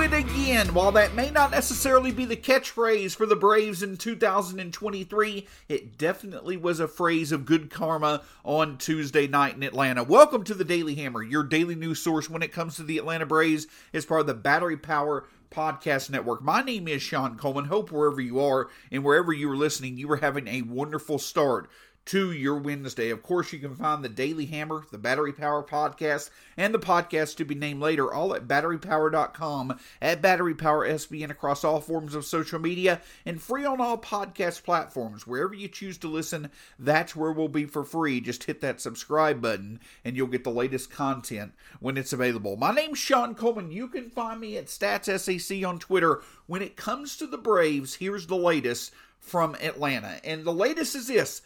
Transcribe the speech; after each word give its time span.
it 0.00 0.12
again. 0.12 0.74
While 0.74 0.92
that 0.92 1.14
may 1.14 1.30
not 1.30 1.50
necessarily 1.50 2.10
be 2.10 2.24
the 2.24 2.36
catchphrase 2.36 3.14
for 3.14 3.26
the 3.26 3.36
Braves 3.36 3.82
in 3.82 3.96
2023, 3.96 5.46
it 5.68 5.96
definitely 5.98 6.56
was 6.56 6.80
a 6.80 6.88
phrase 6.88 7.30
of 7.30 7.44
good 7.44 7.70
karma 7.70 8.22
on 8.44 8.76
Tuesday 8.78 9.26
night 9.26 9.54
in 9.54 9.62
Atlanta. 9.62 10.02
Welcome 10.02 10.42
to 10.44 10.54
the 10.54 10.64
Daily 10.64 10.96
Hammer, 10.96 11.22
your 11.22 11.44
daily 11.44 11.74
news 11.74 12.00
source 12.00 12.28
when 12.28 12.42
it 12.42 12.52
comes 12.52 12.76
to 12.76 12.82
the 12.82 12.98
Atlanta 12.98 13.26
Braves 13.26 13.66
as 13.92 14.04
part 14.04 14.22
of 14.22 14.26
the 14.26 14.34
Battery 14.34 14.76
Power 14.76 15.26
Podcast 15.50 16.10
Network. 16.10 16.42
My 16.42 16.62
name 16.62 16.88
is 16.88 17.00
Shawn 17.00 17.36
Coleman. 17.36 17.66
Hope 17.66 17.92
wherever 17.92 18.20
you 18.20 18.40
are 18.40 18.68
and 18.90 19.04
wherever 19.04 19.32
you 19.32 19.50
are 19.50 19.56
listening, 19.56 19.96
you 19.96 20.10
are 20.10 20.16
having 20.16 20.48
a 20.48 20.62
wonderful 20.62 21.18
start 21.18 21.70
to 22.06 22.32
your 22.32 22.58
Wednesday. 22.58 23.10
Of 23.10 23.22
course, 23.22 23.52
you 23.52 23.58
can 23.58 23.74
find 23.74 24.04
the 24.04 24.08
Daily 24.08 24.46
Hammer, 24.46 24.84
the 24.90 24.98
Battery 24.98 25.32
Power 25.32 25.62
Podcast, 25.62 26.30
and 26.56 26.74
the 26.74 26.78
podcast 26.78 27.36
to 27.36 27.44
be 27.44 27.54
named 27.54 27.80
later, 27.80 28.12
all 28.12 28.34
at 28.34 28.46
batterypower.com, 28.46 29.78
at 30.02 30.20
Battery 30.20 30.54
Power 30.54 30.86
SBN 30.86 31.30
across 31.30 31.64
all 31.64 31.80
forms 31.80 32.14
of 32.14 32.24
social 32.24 32.58
media, 32.58 33.00
and 33.24 33.40
free 33.40 33.64
on 33.64 33.80
all 33.80 33.96
podcast 33.96 34.62
platforms. 34.64 35.26
Wherever 35.26 35.54
you 35.54 35.68
choose 35.68 35.96
to 35.98 36.08
listen, 36.08 36.50
that's 36.78 37.16
where 37.16 37.32
we'll 37.32 37.48
be 37.48 37.64
for 37.64 37.84
free. 37.84 38.20
Just 38.20 38.44
hit 38.44 38.60
that 38.60 38.80
subscribe 38.80 39.40
button, 39.40 39.80
and 40.04 40.16
you'll 40.16 40.26
get 40.26 40.44
the 40.44 40.50
latest 40.50 40.90
content 40.90 41.52
when 41.80 41.96
it's 41.96 42.12
available. 42.12 42.56
My 42.56 42.72
name's 42.74 42.98
Shawn 42.98 43.34
Coleman. 43.34 43.70
You 43.70 43.88
can 43.88 44.10
find 44.10 44.40
me 44.40 44.56
at 44.58 44.66
StatsSAC 44.66 45.66
on 45.66 45.78
Twitter. 45.78 46.22
When 46.46 46.60
it 46.60 46.76
comes 46.76 47.16
to 47.16 47.26
the 47.26 47.38
Braves, 47.38 47.94
here's 47.94 48.26
the 48.26 48.36
latest 48.36 48.92
from 49.18 49.54
Atlanta. 49.56 50.20
And 50.22 50.44
the 50.44 50.52
latest 50.52 50.94
is 50.94 51.08
this. 51.08 51.40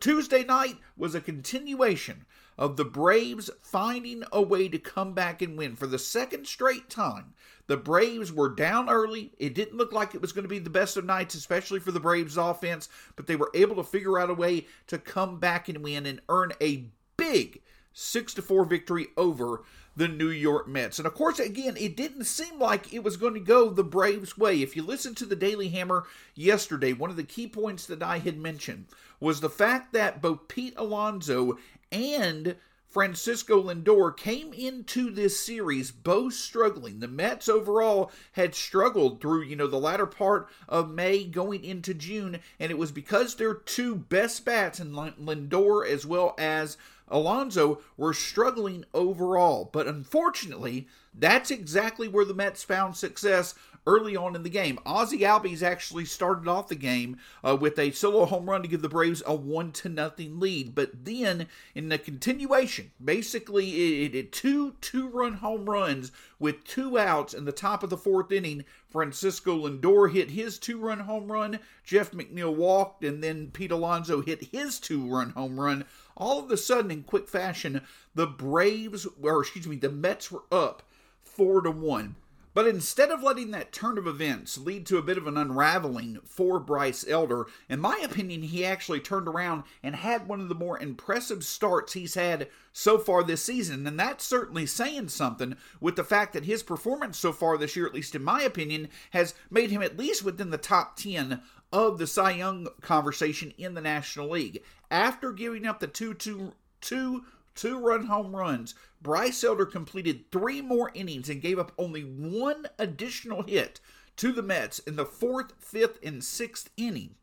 Tuesday 0.00 0.44
night 0.44 0.78
was 0.96 1.14
a 1.14 1.20
continuation 1.20 2.24
of 2.56 2.76
the 2.76 2.84
Braves 2.84 3.50
finding 3.62 4.24
a 4.32 4.42
way 4.42 4.68
to 4.68 4.78
come 4.78 5.14
back 5.14 5.40
and 5.40 5.56
win 5.56 5.76
for 5.76 5.86
the 5.86 5.98
second 5.98 6.46
straight 6.46 6.90
time. 6.90 7.34
The 7.68 7.76
Braves 7.76 8.32
were 8.32 8.48
down 8.48 8.88
early. 8.88 9.32
It 9.38 9.54
didn't 9.54 9.76
look 9.76 9.92
like 9.92 10.14
it 10.14 10.20
was 10.20 10.32
going 10.32 10.42
to 10.42 10.48
be 10.48 10.58
the 10.58 10.70
best 10.70 10.96
of 10.96 11.04
nights, 11.04 11.34
especially 11.34 11.80
for 11.80 11.92
the 11.92 12.00
Braves 12.00 12.36
offense, 12.36 12.88
but 13.14 13.26
they 13.26 13.36
were 13.36 13.50
able 13.54 13.76
to 13.76 13.84
figure 13.84 14.18
out 14.18 14.30
a 14.30 14.34
way 14.34 14.66
to 14.88 14.98
come 14.98 15.38
back 15.38 15.68
and 15.68 15.84
win 15.84 16.06
and 16.06 16.20
earn 16.28 16.52
a 16.60 16.86
big 17.16 17.60
6 17.92 18.34
to 18.34 18.42
4 18.42 18.64
victory 18.64 19.08
over 19.16 19.62
the 19.98 20.08
New 20.08 20.30
York 20.30 20.68
Mets. 20.68 20.98
And 20.98 21.06
of 21.06 21.14
course, 21.14 21.40
again, 21.40 21.76
it 21.76 21.96
didn't 21.96 22.24
seem 22.24 22.60
like 22.60 22.94
it 22.94 23.02
was 23.02 23.16
going 23.16 23.34
to 23.34 23.40
go 23.40 23.68
the 23.68 23.82
Braves' 23.82 24.38
way. 24.38 24.62
If 24.62 24.76
you 24.76 24.82
listen 24.82 25.14
to 25.16 25.26
the 25.26 25.34
Daily 25.34 25.70
Hammer 25.70 26.04
yesterday, 26.36 26.92
one 26.92 27.10
of 27.10 27.16
the 27.16 27.24
key 27.24 27.48
points 27.48 27.84
that 27.86 28.00
I 28.00 28.18
had 28.18 28.38
mentioned 28.38 28.86
was 29.18 29.40
the 29.40 29.50
fact 29.50 29.92
that 29.92 30.22
both 30.22 30.46
Pete 30.46 30.74
Alonso 30.76 31.58
and 31.90 32.54
Francisco 32.88 33.60
Lindor 33.60 34.16
came 34.16 34.52
into 34.52 35.10
this 35.10 35.38
series 35.44 35.90
both 35.90 36.34
struggling. 36.34 37.00
The 37.00 37.08
Mets 37.08 37.48
overall 37.48 38.12
had 38.32 38.54
struggled 38.54 39.20
through, 39.20 39.42
you 39.42 39.56
know, 39.56 39.66
the 39.66 39.78
latter 39.78 40.06
part 40.06 40.48
of 40.68 40.90
May 40.90 41.24
going 41.24 41.64
into 41.64 41.92
June, 41.92 42.38
and 42.60 42.70
it 42.70 42.78
was 42.78 42.92
because 42.92 43.34
their 43.34 43.54
two 43.54 43.96
best 43.96 44.44
bats 44.44 44.78
in 44.78 44.92
Lindor 44.92 45.86
as 45.86 46.06
well 46.06 46.34
as 46.38 46.78
Alonso 47.10 47.80
were 47.96 48.14
struggling 48.14 48.84
overall. 48.94 49.68
But 49.72 49.86
unfortunately, 49.86 50.88
that's 51.14 51.50
exactly 51.50 52.08
where 52.08 52.24
the 52.24 52.34
Mets 52.34 52.62
found 52.62 52.96
success 52.96 53.54
early 53.88 54.14
on 54.14 54.36
in 54.36 54.42
the 54.42 54.50
game. 54.50 54.78
Ozzie 54.84 55.20
Albies 55.20 55.62
actually 55.62 56.04
started 56.04 56.46
off 56.46 56.68
the 56.68 56.74
game 56.74 57.16
uh, 57.42 57.56
with 57.56 57.78
a 57.78 57.90
solo 57.90 58.26
home 58.26 58.48
run 58.48 58.60
to 58.62 58.68
give 58.68 58.82
the 58.82 58.88
Braves 58.88 59.22
a 59.26 59.34
one 59.34 59.72
to 59.72 59.88
nothing 59.88 60.38
lead. 60.38 60.74
But 60.74 61.06
then 61.06 61.46
in 61.74 61.88
the 61.88 61.96
continuation, 61.96 62.90
basically 63.02 64.04
it, 64.04 64.14
it 64.14 64.32
two 64.32 64.74
two 64.82 65.08
run 65.08 65.34
home 65.34 65.68
runs 65.68 66.12
with 66.38 66.64
two 66.64 66.98
outs 66.98 67.32
in 67.32 67.46
the 67.46 67.52
top 67.52 67.82
of 67.82 67.88
the 67.88 67.96
fourth 67.96 68.30
inning. 68.30 68.64
Francisco 68.88 69.66
Lindor 69.66 70.12
hit 70.12 70.30
his 70.30 70.58
two 70.58 70.78
run 70.78 71.00
home 71.00 71.32
run. 71.32 71.58
Jeff 71.82 72.12
McNeil 72.12 72.54
walked, 72.54 73.04
and 73.04 73.22
then 73.22 73.50
Pete 73.50 73.70
Alonso 73.70 74.20
hit 74.20 74.44
his 74.44 74.78
two 74.78 75.06
run 75.06 75.30
home 75.30 75.58
run. 75.58 75.84
All 76.18 76.40
of 76.40 76.50
a 76.50 76.56
sudden, 76.56 76.90
in 76.90 77.04
quick 77.04 77.28
fashion, 77.28 77.82
the 78.14 78.26
Braves, 78.26 79.06
or 79.22 79.40
excuse 79.40 79.68
me, 79.68 79.76
the 79.76 79.88
Mets 79.88 80.32
were 80.32 80.42
up 80.50 80.82
four 81.22 81.62
to 81.62 81.70
one. 81.70 82.16
But 82.58 82.66
instead 82.66 83.10
of 83.12 83.22
letting 83.22 83.52
that 83.52 83.70
turn 83.70 83.98
of 83.98 84.08
events 84.08 84.58
lead 84.58 84.84
to 84.86 84.98
a 84.98 85.02
bit 85.02 85.16
of 85.16 85.28
an 85.28 85.36
unraveling 85.36 86.18
for 86.24 86.58
Bryce 86.58 87.06
Elder, 87.06 87.46
in 87.68 87.78
my 87.78 88.00
opinion, 88.02 88.42
he 88.42 88.64
actually 88.64 88.98
turned 88.98 89.28
around 89.28 89.62
and 89.80 89.94
had 89.94 90.26
one 90.26 90.40
of 90.40 90.48
the 90.48 90.56
more 90.56 90.76
impressive 90.76 91.44
starts 91.44 91.92
he's 91.92 92.14
had 92.14 92.48
so 92.72 92.98
far 92.98 93.22
this 93.22 93.44
season. 93.44 93.86
And 93.86 94.00
that's 94.00 94.24
certainly 94.24 94.66
saying 94.66 95.10
something 95.10 95.56
with 95.80 95.94
the 95.94 96.02
fact 96.02 96.32
that 96.32 96.46
his 96.46 96.64
performance 96.64 97.16
so 97.16 97.32
far 97.32 97.56
this 97.58 97.76
year, 97.76 97.86
at 97.86 97.94
least 97.94 98.16
in 98.16 98.24
my 98.24 98.42
opinion, 98.42 98.88
has 99.10 99.34
made 99.50 99.70
him 99.70 99.82
at 99.82 99.96
least 99.96 100.24
within 100.24 100.50
the 100.50 100.58
top 100.58 100.96
10 100.96 101.40
of 101.72 101.98
the 101.98 102.06
Cy 102.06 102.32
Young 102.32 102.68
conversation 102.80 103.52
in 103.58 103.74
the 103.74 103.80
National 103.80 104.30
League. 104.30 104.62
After 104.90 105.32
giving 105.32 105.66
up 105.66 105.80
the 105.80 105.86
2 105.86 106.14
2 106.14 106.52
2 106.80 107.24
two 107.58 107.78
run 107.78 108.06
home 108.06 108.34
runs. 108.34 108.74
Bryce 109.02 109.42
Elder 109.42 109.66
completed 109.66 110.30
three 110.30 110.62
more 110.62 110.90
innings 110.94 111.28
and 111.28 111.42
gave 111.42 111.58
up 111.58 111.72
only 111.76 112.02
one 112.02 112.66
additional 112.78 113.42
hit 113.42 113.80
to 114.16 114.32
the 114.32 114.42
Mets 114.42 114.78
in 114.80 114.96
the 114.96 115.04
fourth, 115.04 115.52
fifth, 115.58 115.98
and 116.02 116.22
sixth 116.22 116.70
inning. 116.76 117.16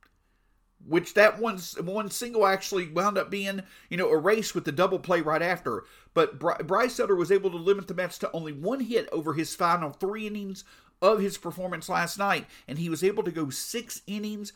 Which 0.85 1.13
that 1.13 1.39
one 1.39 1.57
one 1.81 2.11
single 2.11 2.45
actually 2.45 2.89
wound 2.89 3.17
up 3.17 3.31
being, 3.31 3.63
you 3.89 3.97
know, 3.97 4.11
erased 4.11 4.53
with 4.53 4.65
the 4.65 4.71
double 4.71 4.99
play 4.99 5.21
right 5.21 5.41
after. 5.41 5.85
But 6.13 6.37
Bryce 6.37 6.99
Elder 6.99 7.15
was 7.15 7.31
able 7.31 7.49
to 7.51 7.57
limit 7.57 7.87
the 7.87 7.93
Mets 7.93 8.17
to 8.19 8.31
only 8.33 8.51
one 8.51 8.81
hit 8.81 9.09
over 9.11 9.33
his 9.33 9.55
final 9.55 9.91
three 9.91 10.27
innings 10.27 10.63
of 11.01 11.19
his 11.19 11.37
performance 11.37 11.89
last 11.89 12.17
night, 12.17 12.45
and 12.67 12.79
he 12.79 12.89
was 12.89 13.03
able 13.03 13.23
to 13.23 13.31
go 13.31 13.49
six 13.49 14.01
innings, 14.07 14.53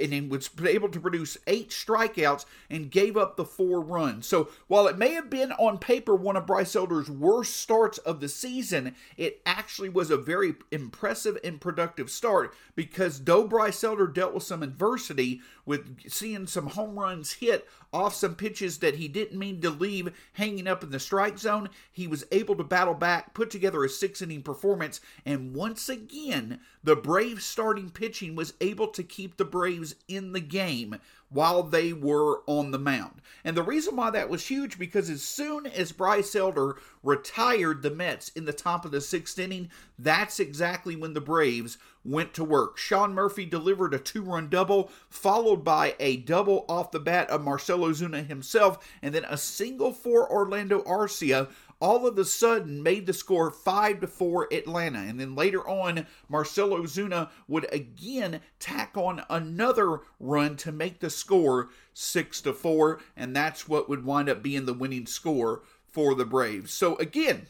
and 0.00 0.30
was 0.30 0.50
able 0.64 0.88
to 0.88 1.00
produce 1.00 1.36
eight 1.46 1.70
strikeouts 1.70 2.44
and 2.70 2.90
gave 2.90 3.16
up 3.16 3.36
the 3.36 3.44
four 3.44 3.80
runs. 3.80 4.26
So 4.26 4.48
while 4.66 4.86
it 4.86 4.98
may 4.98 5.12
have 5.14 5.28
been 5.28 5.52
on 5.52 5.78
paper 5.78 6.14
one 6.14 6.36
of 6.36 6.46
Bryce 6.46 6.74
Elder's 6.76 7.10
worst 7.10 7.56
starts 7.56 7.98
of 7.98 8.20
the 8.20 8.28
season, 8.28 8.94
it 9.16 9.40
actually 9.44 9.88
was 9.88 10.10
a 10.10 10.16
very 10.16 10.54
impressive 10.70 11.38
and 11.44 11.60
productive 11.60 12.10
start 12.10 12.54
because 12.74 13.24
though 13.24 13.46
Bryce 13.46 13.82
Elder 13.84 14.06
dealt 14.06 14.34
with 14.34 14.42
some 14.42 14.62
adversity 14.62 15.40
with 15.66 15.98
seeing 16.08 16.46
some 16.46 16.68
home 16.68 16.98
runs 16.98 17.32
hit 17.34 17.68
off 17.92 18.14
some 18.14 18.34
pitches 18.34 18.78
that 18.78 18.96
he 18.96 19.06
didn't 19.06 19.38
mean 19.38 19.60
to 19.60 19.70
leave 19.70 20.12
hanging 20.32 20.66
up 20.66 20.82
in 20.82 20.90
the 20.90 20.98
strike 20.98 21.38
zone, 21.38 21.68
he 21.92 22.08
was 22.08 22.26
able 22.32 22.56
to 22.56 22.64
battle 22.64 22.94
back, 22.94 23.32
put 23.34 23.50
together 23.50 23.84
a 23.84 23.88
six 23.88 24.20
inning 24.20 24.42
performance, 24.42 25.00
and 25.24 25.54
once 25.54 25.88
again, 25.88 26.58
the 26.82 26.96
Braves 26.96 27.44
starting 27.44 27.90
pitching 27.90 28.34
was 28.34 28.54
able 28.60 28.88
to 28.88 29.02
keep 29.02 29.36
the 29.36 29.44
Braves 29.44 29.63
in 29.66 30.32
the 30.32 30.40
game 30.40 30.96
while 31.28 31.64
they 31.64 31.92
were 31.92 32.42
on 32.46 32.70
the 32.70 32.78
mound. 32.78 33.20
And 33.44 33.56
the 33.56 33.62
reason 33.62 33.96
why 33.96 34.10
that 34.10 34.28
was 34.28 34.46
huge 34.46 34.78
because 34.78 35.10
as 35.10 35.22
soon 35.22 35.66
as 35.66 35.90
Bryce 35.90 36.36
Elder 36.36 36.76
retired 37.02 37.82
the 37.82 37.90
Mets 37.90 38.28
in 38.30 38.44
the 38.44 38.52
top 38.52 38.84
of 38.84 38.92
the 38.92 39.00
sixth 39.00 39.38
inning, 39.38 39.68
that's 39.98 40.38
exactly 40.38 40.94
when 40.94 41.14
the 41.14 41.20
Braves 41.20 41.76
went 42.04 42.34
to 42.34 42.44
work. 42.44 42.78
Sean 42.78 43.14
Murphy 43.14 43.46
delivered 43.46 43.94
a 43.94 43.98
two 43.98 44.22
run 44.22 44.48
double, 44.48 44.90
followed 45.08 45.64
by 45.64 45.96
a 45.98 46.18
double 46.18 46.64
off 46.68 46.90
the 46.90 47.00
bat 47.00 47.28
of 47.30 47.42
Marcell 47.42 47.80
Ozuna 47.80 48.26
himself, 48.26 48.78
and 49.02 49.14
then 49.14 49.24
a 49.28 49.36
single 49.36 49.92
for 49.92 50.30
Orlando 50.30 50.82
Arcia 50.82 51.48
all 51.80 52.06
of 52.06 52.18
a 52.18 52.24
sudden 52.24 52.82
made 52.82 53.06
the 53.06 53.12
score 53.12 53.50
5 53.50 54.00
to 54.00 54.06
4 54.06 54.48
Atlanta. 54.52 54.98
And 54.98 55.20
then 55.20 55.34
later 55.34 55.66
on, 55.68 56.06
Marcell 56.28 56.70
Ozuna 56.70 57.30
would 57.48 57.72
again 57.72 58.40
tack 58.58 58.96
on 58.96 59.22
another 59.28 60.00
run 60.18 60.56
to 60.58 60.72
make 60.72 61.00
the 61.00 61.10
score 61.10 61.70
6 61.92 62.40
to 62.42 62.52
4, 62.52 63.00
and 63.16 63.34
that's 63.34 63.68
what 63.68 63.88
would 63.88 64.04
wind 64.04 64.28
up 64.28 64.42
being 64.42 64.66
the 64.66 64.74
winning 64.74 65.06
score 65.06 65.62
for 65.86 66.14
the 66.14 66.24
Braves. 66.24 66.72
So 66.72 66.96
again, 66.96 67.46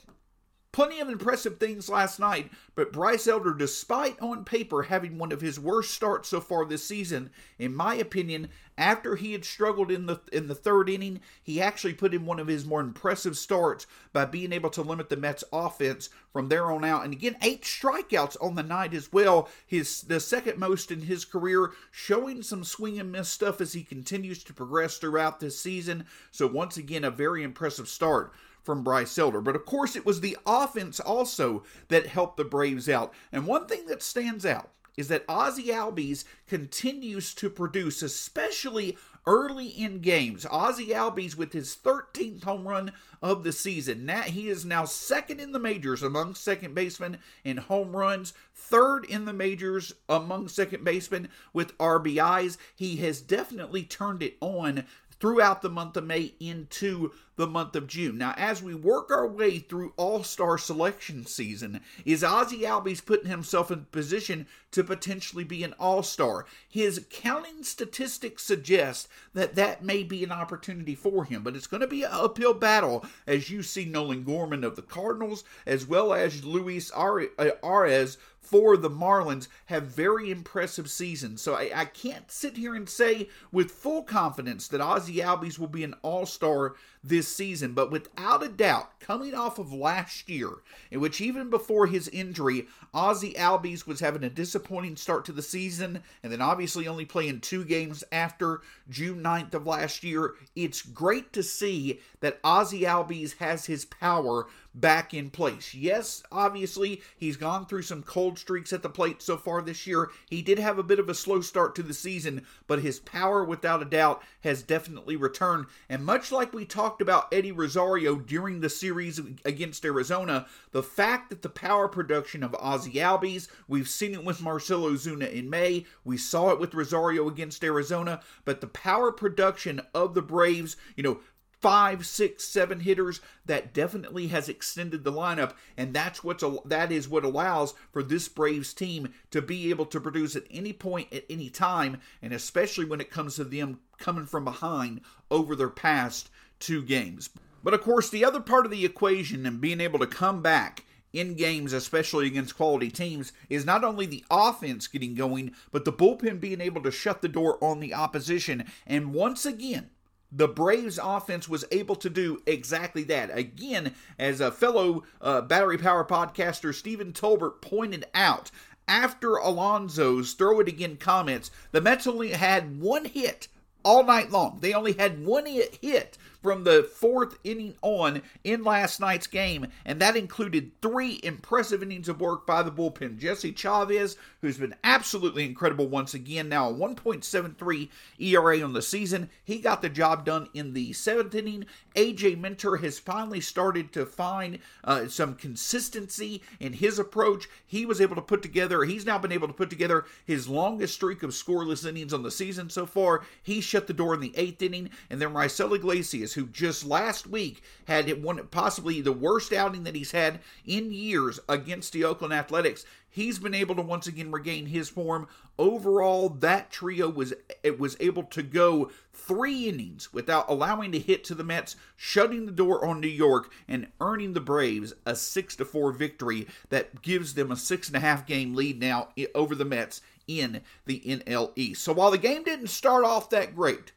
Plenty 0.75 0.99
of 0.99 1.09
impressive 1.09 1.59
things 1.59 1.89
last 1.89 2.19
night, 2.19 2.51
but 2.75 2.93
Bryce 2.93 3.29
Elder, 3.29 3.55
despite 3.55 4.21
on 4.21 4.45
paper 4.45 4.83
having 4.83 5.19
one 5.19 5.31
of 5.31 5.41
his 5.41 5.61
worst 5.61 5.95
starts 5.95 6.29
so 6.29 6.41
far 6.41 6.65
this 6.65 6.85
season, 6.85 7.31
in 7.61 7.73
my 7.73 7.95
opinion, 7.95 8.49
after 8.77 9.15
he 9.15 9.31
had 9.31 9.45
struggled 9.45 9.93
in 9.93 10.07
the 10.07 10.19
in 10.33 10.49
the 10.49 10.55
third 10.57 10.91
inning, 10.91 11.21
he 11.41 11.63
actually 11.63 11.95
put 11.95 12.13
in 12.13 12.27
one 12.27 12.41
of 12.41 12.49
his 12.49 12.67
more 12.67 12.81
impressive 12.81 13.39
starts 13.39 13.87
by 14.13 14.25
being 14.25 14.53
able 14.53 14.71
to 14.71 14.83
limit 14.83 15.11
the 15.11 15.17
Mets 15.17 15.45
offense 15.53 16.09
from 16.33 16.49
there 16.49 16.73
on 16.73 16.85
out. 16.85 17.05
And 17.05 17.13
again, 17.13 17.37
eight 17.41 17.63
strikeouts 17.63 18.37
on 18.41 18.57
the 18.57 18.65
night 18.65 18.95
as 18.95 19.13
well. 19.13 19.49
His 19.65 20.01
the 20.01 20.19
second 20.19 20.59
most 20.59 20.91
in 20.91 21.03
his 21.03 21.25
career, 21.25 21.71
showing 21.93 22.43
some 22.43 22.65
swing 22.65 22.99
and 22.99 23.13
miss 23.13 23.29
stuff 23.29 23.61
as 23.61 23.75
he 23.75 23.85
continues 23.85 24.43
to 24.43 24.53
progress 24.53 24.99
throughout 24.99 25.39
this 25.39 25.57
season. 25.57 26.07
So 26.33 26.49
once 26.49 26.77
again, 26.77 27.05
a 27.05 27.13
very 27.13 27.45
impressive 27.45 27.89
start 27.89 28.33
from 28.65 28.83
Bryce 28.83 29.17
Elder. 29.19 29.41
But 29.41 29.57
of 29.57 29.65
course, 29.65 29.95
it 29.95 30.07
was 30.07 30.21
the 30.21 30.37
offense 30.47 30.99
also 30.99 31.63
that 31.89 32.07
helped 32.07 32.37
the 32.37 32.45
Braves 32.45 32.89
out. 32.89 33.13
And 33.31 33.47
one 33.47 33.67
thing 33.67 33.87
that 33.87 34.03
stands 34.03 34.45
out 34.45 34.71
is 34.97 35.09
that 35.09 35.25
Ozzie 35.29 35.69
Albies 35.69 36.25
continues 36.47 37.35
to 37.35 37.51
produce, 37.51 38.03
especially 38.03 38.97
early 39.27 39.67
in 39.67 40.01
games. 40.01 40.47
Ozzie 40.51 40.89
Albies 40.89 41.37
with 41.37 41.53
his 41.53 41.75
13th 41.75 42.45
home 42.45 42.69
run 42.69 42.93
of 43.23 43.43
the 43.43 43.53
season. 43.53 44.05
Now 44.05 44.23
he 44.23 44.49
is 44.49 44.65
now 44.65 44.85
second 44.85 45.41
in 45.41 45.53
the 45.53 45.59
majors 45.59 46.03
among 46.03 46.35
second 46.35 46.75
basemen 46.75 47.19
in 47.43 47.57
home 47.57 47.97
runs, 47.97 48.35
third 48.55 49.05
in 49.07 49.25
the 49.25 49.33
majors 49.33 49.95
among 50.09 50.49
second 50.49 50.85
basemen 50.85 51.29
with 51.53 51.77
RBIs. 51.79 52.59
He 52.77 52.97
has 52.97 53.21
definitely 53.21 53.83
turned 53.85 54.23
it 54.23 54.37
on 54.41 54.85
throughout 55.21 55.63
the 55.63 55.71
month 55.71 55.97
of 55.97 56.05
May 56.05 56.35
into 56.41 57.13
the 57.37 57.47
month 57.47 57.75
of 57.75 57.87
June. 57.87 58.19
Now, 58.19 58.35
as 58.37 58.63
we 58.63 58.75
work 58.75 59.11
our 59.11 59.27
way 59.27 59.59
through 59.59 59.93
All 59.97 60.23
Star 60.23 60.57
selection 60.57 61.27
season, 61.27 61.81
is 62.05 62.23
Ozzie 62.23 62.63
Albies 62.63 63.05
putting 63.05 63.29
himself 63.29 63.71
in 63.71 63.87
position 63.87 64.47
to 64.71 64.85
potentially 64.85 65.45
be 65.45 65.65
an 65.65 65.75
All 65.79 66.03
Star? 66.03 66.47
His 66.69 67.05
counting 67.11 67.65
statistics 67.65 68.45
suggest 68.45 69.09
that 69.33 69.55
that 69.57 69.83
may 69.83 70.03
be 70.03 70.23
an 70.23 70.33
opportunity 70.33 70.95
for 70.95 71.25
him, 71.25 71.43
but 71.43 71.57
it's 71.57 71.67
going 71.67 71.81
to 71.81 71.87
be 71.87 72.05
an 72.05 72.11
uphill 72.13 72.55
battle 72.55 73.05
as 73.27 73.51
you 73.51 73.63
see 73.63 73.85
Nolan 73.85 74.23
Gorman 74.25 74.63
of 74.63 74.77
the 74.77 74.83
Cardinals, 74.83 75.45
as 75.67 75.87
well 75.87 76.13
as 76.13 76.45
Luis 76.45 76.91
Arraez 76.93 77.31
uh, 77.39 78.21
for 78.45 78.77
the 78.77 78.91
Marlins 78.91 79.49
have 79.67 79.85
very 79.85 80.31
impressive 80.31 80.91
seasons. 80.91 81.41
So 81.41 81.55
I, 81.55 81.71
I, 81.75 81.85
can't 81.87 82.31
sit 82.31 82.57
here 82.57 82.75
and 82.75 82.89
say 82.89 83.29
with 83.51 83.71
full 83.71 84.03
confidence 84.03 84.69
that 84.69 84.81
Ozzie 84.81 85.17
Albies 85.17 85.59
will 85.59 85.67
be 85.67 85.83
an 85.83 85.95
all 86.03 86.27
star 86.27 86.75
this 87.03 87.29
season, 87.29 87.73
but 87.73 87.91
without 87.91 88.43
a 88.43 88.49
doubt, 88.49 88.99
coming 88.99 89.35
off 89.35 89.59
of 89.59 89.73
last 89.73 90.29
year, 90.29 90.51
in 90.91 91.01
which 91.01 91.21
even 91.21 91.51
before 91.51 91.87
his 91.87 92.09
injury, 92.09 92.67
Ozzie 92.95 93.35
Albies 93.35 93.87
was 93.87 94.01
having 94.01 94.25
a 94.25 94.31
disappointing 94.31 94.97
start 94.97 95.25
to 95.27 95.33
the 95.33 95.43
season, 95.43 96.03
and 96.23 96.33
then 96.33 96.41
obviously 96.41 96.89
only 96.89 97.05
playing 97.05 97.41
two 97.41 97.65
games 97.65 98.05
after 98.11 98.63
June 98.89 99.23
9th 99.23 99.53
of 99.55 99.67
last 99.67 100.03
year, 100.03 100.35
it's 100.57 100.81
great 100.81 101.33
to 101.35 101.43
see 101.43 102.01
that 102.21 102.41
Ozzie 102.43 102.83
Albies 102.83 103.37
has 103.37 103.67
his 103.67 103.85
power 103.85 104.47
back 104.75 105.15
in 105.15 105.31
place. 105.31 105.75
Yes, 105.75 106.23
obviously, 106.33 107.01
he's 107.17 107.37
gone 107.37 107.67
through 107.67 107.83
some 107.83 108.03
cold 108.03 108.39
streaks 108.39 108.73
at 108.73 108.83
the 108.83 108.89
plate 108.89 109.23
so 109.23 109.37
far 109.37 109.63
this 109.63 109.87
year. 109.87 110.11
He 110.29 110.43
did 110.43 110.59
have 110.59 110.79
a 110.79 110.83
bit 110.83 110.99
of 110.99 111.09
a 111.09 111.15
slow 111.15 111.41
start 111.41 111.75
to 111.77 111.83
the 111.83 111.95
season, 111.95 112.45
but 112.67 112.81
his 112.81 112.99
power, 112.99 113.45
without 113.45 113.83
a 113.83 113.87
doubt, 113.87 114.23
has 114.43 114.63
definitely 114.63 115.17
returned. 115.17 115.67
And 115.89 116.05
much 116.05 116.33
like 116.33 116.53
we 116.53 116.65
talked 116.65 117.01
about 117.01 117.33
Eddie 117.33 117.53
Rosario 117.53 118.17
during 118.17 118.61
the 118.61 118.71
series 118.71 119.21
against 119.45 119.85
Arizona, 119.85 120.47
the 120.73 120.83
fact 120.83 121.31
that 121.31 121.43
the 121.43 121.49
power 121.49 121.89
production 121.89 122.43
of 122.43 122.57
Ozzie 122.59 122.95
Albies, 122.95 123.49
we've 123.69 123.89
seen 123.89 124.15
it 124.15 124.25
with 124.25 124.43
Marcell 124.43 124.83
Ozuna 124.83 125.31
in 125.33 125.49
May, 125.49 125.87
we 126.05 126.17
saw 126.17 126.51
it 126.51 126.59
with 126.59 126.75
Rosario 126.75 127.29
against 127.29 127.63
Arizona, 127.63 128.21
but 128.45 128.61
the 128.61 128.67
power 128.67 129.13
production 129.13 129.81
of 129.95 130.15
the 130.15 130.23
Braves, 130.23 130.77
you 130.97 131.03
know, 131.03 131.21
five, 131.65 132.05
six, 132.05 132.45
seven 132.45 132.81
hitters, 132.81 133.23
that 133.47 133.73
definitely 133.73 134.27
has 134.27 134.51
extended 134.51 135.03
the 135.03 135.11
lineup, 135.11 135.55
and 135.79 135.95
that's 135.95 136.23
what's 136.23 136.45
that 136.67 136.93
is 136.93 137.09
what 137.09 137.25
allows 137.25 137.73
for 137.91 138.03
this 138.03 138.29
Braves 138.29 138.75
team 138.75 139.15
to 139.31 139.41
be 139.41 139.71
able 139.71 139.87
to 139.87 139.99
produce 139.99 140.37
at 140.37 140.43
any 140.51 140.75
point 140.75 141.11
at 141.11 141.25
any 141.31 141.49
time, 141.49 142.03
and 142.21 142.35
especially 142.35 142.85
when 142.85 143.01
it 143.01 143.11
comes 143.11 143.37
to 143.37 143.45
them 143.45 143.81
coming 143.97 144.27
from 144.27 144.45
behind 144.45 145.01
over 145.31 145.57
their 145.57 145.71
past 145.71 146.29
two 146.61 146.83
games. 146.83 147.31
But 147.63 147.73
of 147.73 147.81
course, 147.81 148.11
the 148.11 148.27
other 148.27 148.41
part 148.41 148.67
of 148.67 148.71
the 148.71 148.85
equation 148.85 149.47
and 149.47 149.59
being 149.59 149.81
able 149.81 150.01
to 150.01 150.07
come 150.07 150.43
back 150.43 150.85
in 151.15 151.33
games, 151.33 151.73
especially 151.73 152.27
against 152.27 152.59
quality 152.59 152.91
teams, 152.91 153.33
is 153.49 153.65
not 153.65 153.85
only 153.85 154.05
the 154.05 154.25
offense 154.31 154.87
getting 154.87 155.15
going, 155.15 155.53
but 155.73 155.87
the 155.87 155.93
bullpen 155.95 156.41
being 156.41 156.61
able 156.61 156.83
to 156.83 156.91
shut 156.91 157.23
the 157.23 157.29
door 157.29 157.57
on 157.65 157.81
the 157.81 157.95
opposition. 157.95 158.67
And 158.87 159.15
once 159.15 159.47
again, 159.47 159.89
the 160.37 160.49
Braves 160.49 160.99
offense 161.03 161.49
was 161.49 161.65
able 161.71 161.95
to 161.97 162.11
do 162.11 162.43
exactly 162.47 163.05
that. 163.05 163.37
Again, 163.37 163.95
as 164.19 164.41
a 164.41 164.51
fellow 164.51 165.05
uh, 165.21 165.43
Battery 165.43 165.79
Power 165.79 166.05
podcaster, 166.05 166.75
Stephen 166.75 167.13
Tolbert 167.13 167.61
pointed 167.61 168.07
out, 168.15 168.51
after 168.87 169.37
Alonso's 169.37 170.35
throw 170.35 170.61
it 170.61 170.69
again 170.69 170.97
comments, 170.97 171.51
the 171.73 171.81
Mets 171.81 172.07
only 172.07 172.31
had 172.31 172.81
one 172.81 173.07
hit 173.07 173.49
all 173.85 174.05
night 174.05 174.31
long. 174.31 174.59
They 174.61 174.75
only 174.75 174.93
had 174.93 175.25
one 175.25 175.47
hit 175.47 176.19
from 176.45 176.65
the 176.65 176.83
fourth 176.83 177.39
inning 177.43 177.75
on 177.81 178.21
in 178.45 178.63
last 178.63 179.01
night's 179.01 179.27
game, 179.27 179.67
and 179.83 179.99
that 179.99 180.15
included 180.15 180.71
three 180.83 181.19
impressive 181.23 181.83
innings 181.83 182.07
of 182.07 182.21
work 182.21 182.47
by 182.47 182.63
the 182.63 182.71
bullpen. 182.71 183.17
Jesse 183.17 183.51
Chavez, 183.51 184.19
who's 184.43 184.59
been 184.59 184.75
absolutely 184.85 185.47
incredible 185.47 185.89
once 185.89 186.13
again, 186.13 186.51
now 186.51 186.69
a 186.69 186.75
1.73 186.75 187.89
ERA 188.19 188.61
on 188.61 188.75
the 188.75 188.83
season. 188.83 189.31
He 189.43 189.59
got 189.59 189.81
the 189.81 189.89
job 189.89 190.27
done 190.27 190.51
in 190.53 190.75
the 190.75 190.93
seventh 190.93 191.35
inning. 191.35 191.65
AJ 191.97 192.39
Minter 192.39 192.77
has 192.77 192.99
finally 192.99 193.41
started 193.41 193.91
to 193.95 194.05
find 194.05 194.59
uh, 194.85 195.09
some 195.09 195.37
consistency 195.37 196.43
in 196.61 196.75
his 196.75 196.99
approach. 196.99 197.49
He 197.67 197.87
was 197.87 198.03
able 198.03 198.17
to 198.17 198.23
put 198.23 198.43
together, 198.43 198.85
he's 198.85 199.07
now 199.07 199.17
been 199.17 199.33
able 199.33 199.49
to 199.49 199.55
put 199.55 199.71
together 199.71 200.05
his 200.27 200.47
longest 200.47 200.93
streak 200.93 201.23
of 201.23 201.31
scoreless 201.31 201.89
innings 201.89 202.13
on 202.13 202.23
the 202.23 202.31
season 202.31 202.69
so 202.69 202.85
far. 202.85 203.23
He 203.43 203.63
shut 203.63 203.87
the 203.87 203.95
door 203.95 204.13
in 204.13 204.21
the 204.21 204.37
eighth 204.37 204.61
inning, 204.61 204.91
and 205.09 205.23
then 205.23 205.33
Raisel 205.33 205.75
Iglesias 205.75 206.34
who 206.35 206.47
just 206.47 206.85
last 206.85 207.27
week 207.27 207.63
had 207.87 208.23
one 208.23 208.47
possibly 208.49 209.01
the 209.01 209.13
worst 209.13 209.53
outing 209.53 209.85
that 209.85 209.95
he's 209.95 210.13
had 210.13 210.41
in 210.67 210.93
years 210.93 211.41
against 211.49 211.93
the 211.93 212.05
Oakland 212.05 212.35
Athletics. 212.35 212.85
He's 213.09 213.39
been 213.39 213.55
able 213.55 213.77
to 213.77 213.83
once 213.83 214.09
again 214.09 214.33
regain 214.33 214.67
his 214.67 214.89
form. 214.89 215.29
Overall, 215.57 216.29
that 216.29 216.73
trio 216.73 217.09
was 217.09 217.33
it 217.63 217.79
was 217.79 217.97
able 218.01 218.25
to 218.25 218.43
go 218.43 218.91
three 219.13 219.69
innings 219.69 220.13
without 220.13 220.51
allowing 220.51 220.93
a 220.95 220.99
hit 220.99 221.23
to 221.25 221.35
the 221.37 221.45
Mets, 221.45 221.77
shutting 221.95 222.45
the 222.45 222.51
door 222.51 222.85
on 222.85 223.01
New 223.01 223.07
York 223.07 223.53
and 223.69 223.87
earning 224.01 224.33
the 224.33 224.41
Braves 224.41 224.95
a 225.07 225.15
six 225.15 225.55
to 225.57 225.65
four 225.65 225.93
victory 225.93 226.49
that 226.71 227.03
gives 227.03 227.35
them 227.35 227.53
a 227.53 227.57
six 227.57 227.87
and 227.87 227.97
a 227.97 228.01
half 228.01 228.27
game 228.27 228.57
lead 228.57 228.81
now 228.81 229.11
over 229.35 229.55
the 229.55 229.65
Mets 229.65 230.01
in 230.27 230.61
the 230.87 231.01
NL 231.01 231.53
East. 231.55 231.85
So 231.85 231.93
while 231.93 232.11
the 232.11 232.19
game 232.19 232.43
didn't 232.43 232.67
start 232.67 233.05
off 233.05 233.31
that 233.31 233.55
great, 233.55 233.93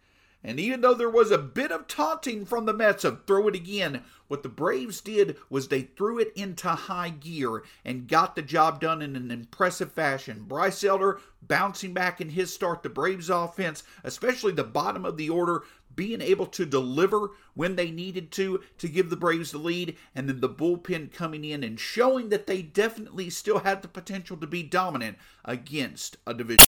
and 0.47 0.61
even 0.61 0.79
though 0.79 0.93
there 0.93 1.09
was 1.09 1.29
a 1.29 1.37
bit 1.37 1.73
of 1.73 1.89
taunting 1.89 2.45
from 2.45 2.65
the 2.65 2.73
Mets 2.73 3.03
of 3.03 3.25
throw 3.25 3.49
it 3.49 3.55
again, 3.55 4.01
what 4.29 4.43
the 4.43 4.49
Braves 4.49 5.01
did 5.01 5.35
was 5.49 5.67
they 5.67 5.81
threw 5.81 6.19
it 6.19 6.31
into 6.37 6.69
high 6.69 7.09
gear 7.09 7.63
and 7.83 8.07
got 8.07 8.33
the 8.33 8.41
job 8.41 8.79
done 8.79 9.01
in 9.01 9.17
an 9.17 9.29
impressive 9.29 9.91
fashion. 9.91 10.45
Bryce 10.47 10.85
Elder 10.85 11.19
bouncing 11.41 11.93
back 11.93 12.21
in 12.21 12.29
his 12.29 12.53
start, 12.53 12.81
the 12.81 12.87
Braves 12.87 13.29
offense, 13.29 13.83
especially 14.05 14.53
the 14.53 14.63
bottom 14.63 15.03
of 15.03 15.17
the 15.17 15.29
order, 15.29 15.63
being 15.93 16.21
able 16.21 16.45
to 16.45 16.65
deliver 16.65 17.31
when 17.53 17.75
they 17.75 17.91
needed 17.91 18.31
to 18.31 18.63
to 18.77 18.87
give 18.87 19.09
the 19.09 19.17
Braves 19.17 19.51
the 19.51 19.57
lead, 19.57 19.97
and 20.15 20.29
then 20.29 20.39
the 20.39 20.47
bullpen 20.47 21.11
coming 21.11 21.43
in 21.43 21.61
and 21.61 21.77
showing 21.77 22.29
that 22.29 22.47
they 22.47 22.61
definitely 22.61 23.29
still 23.29 23.59
had 23.59 23.81
the 23.81 23.89
potential 23.89 24.37
to 24.37 24.47
be 24.47 24.63
dominant 24.63 25.17
against 25.43 26.15
a 26.25 26.33
division. 26.33 26.67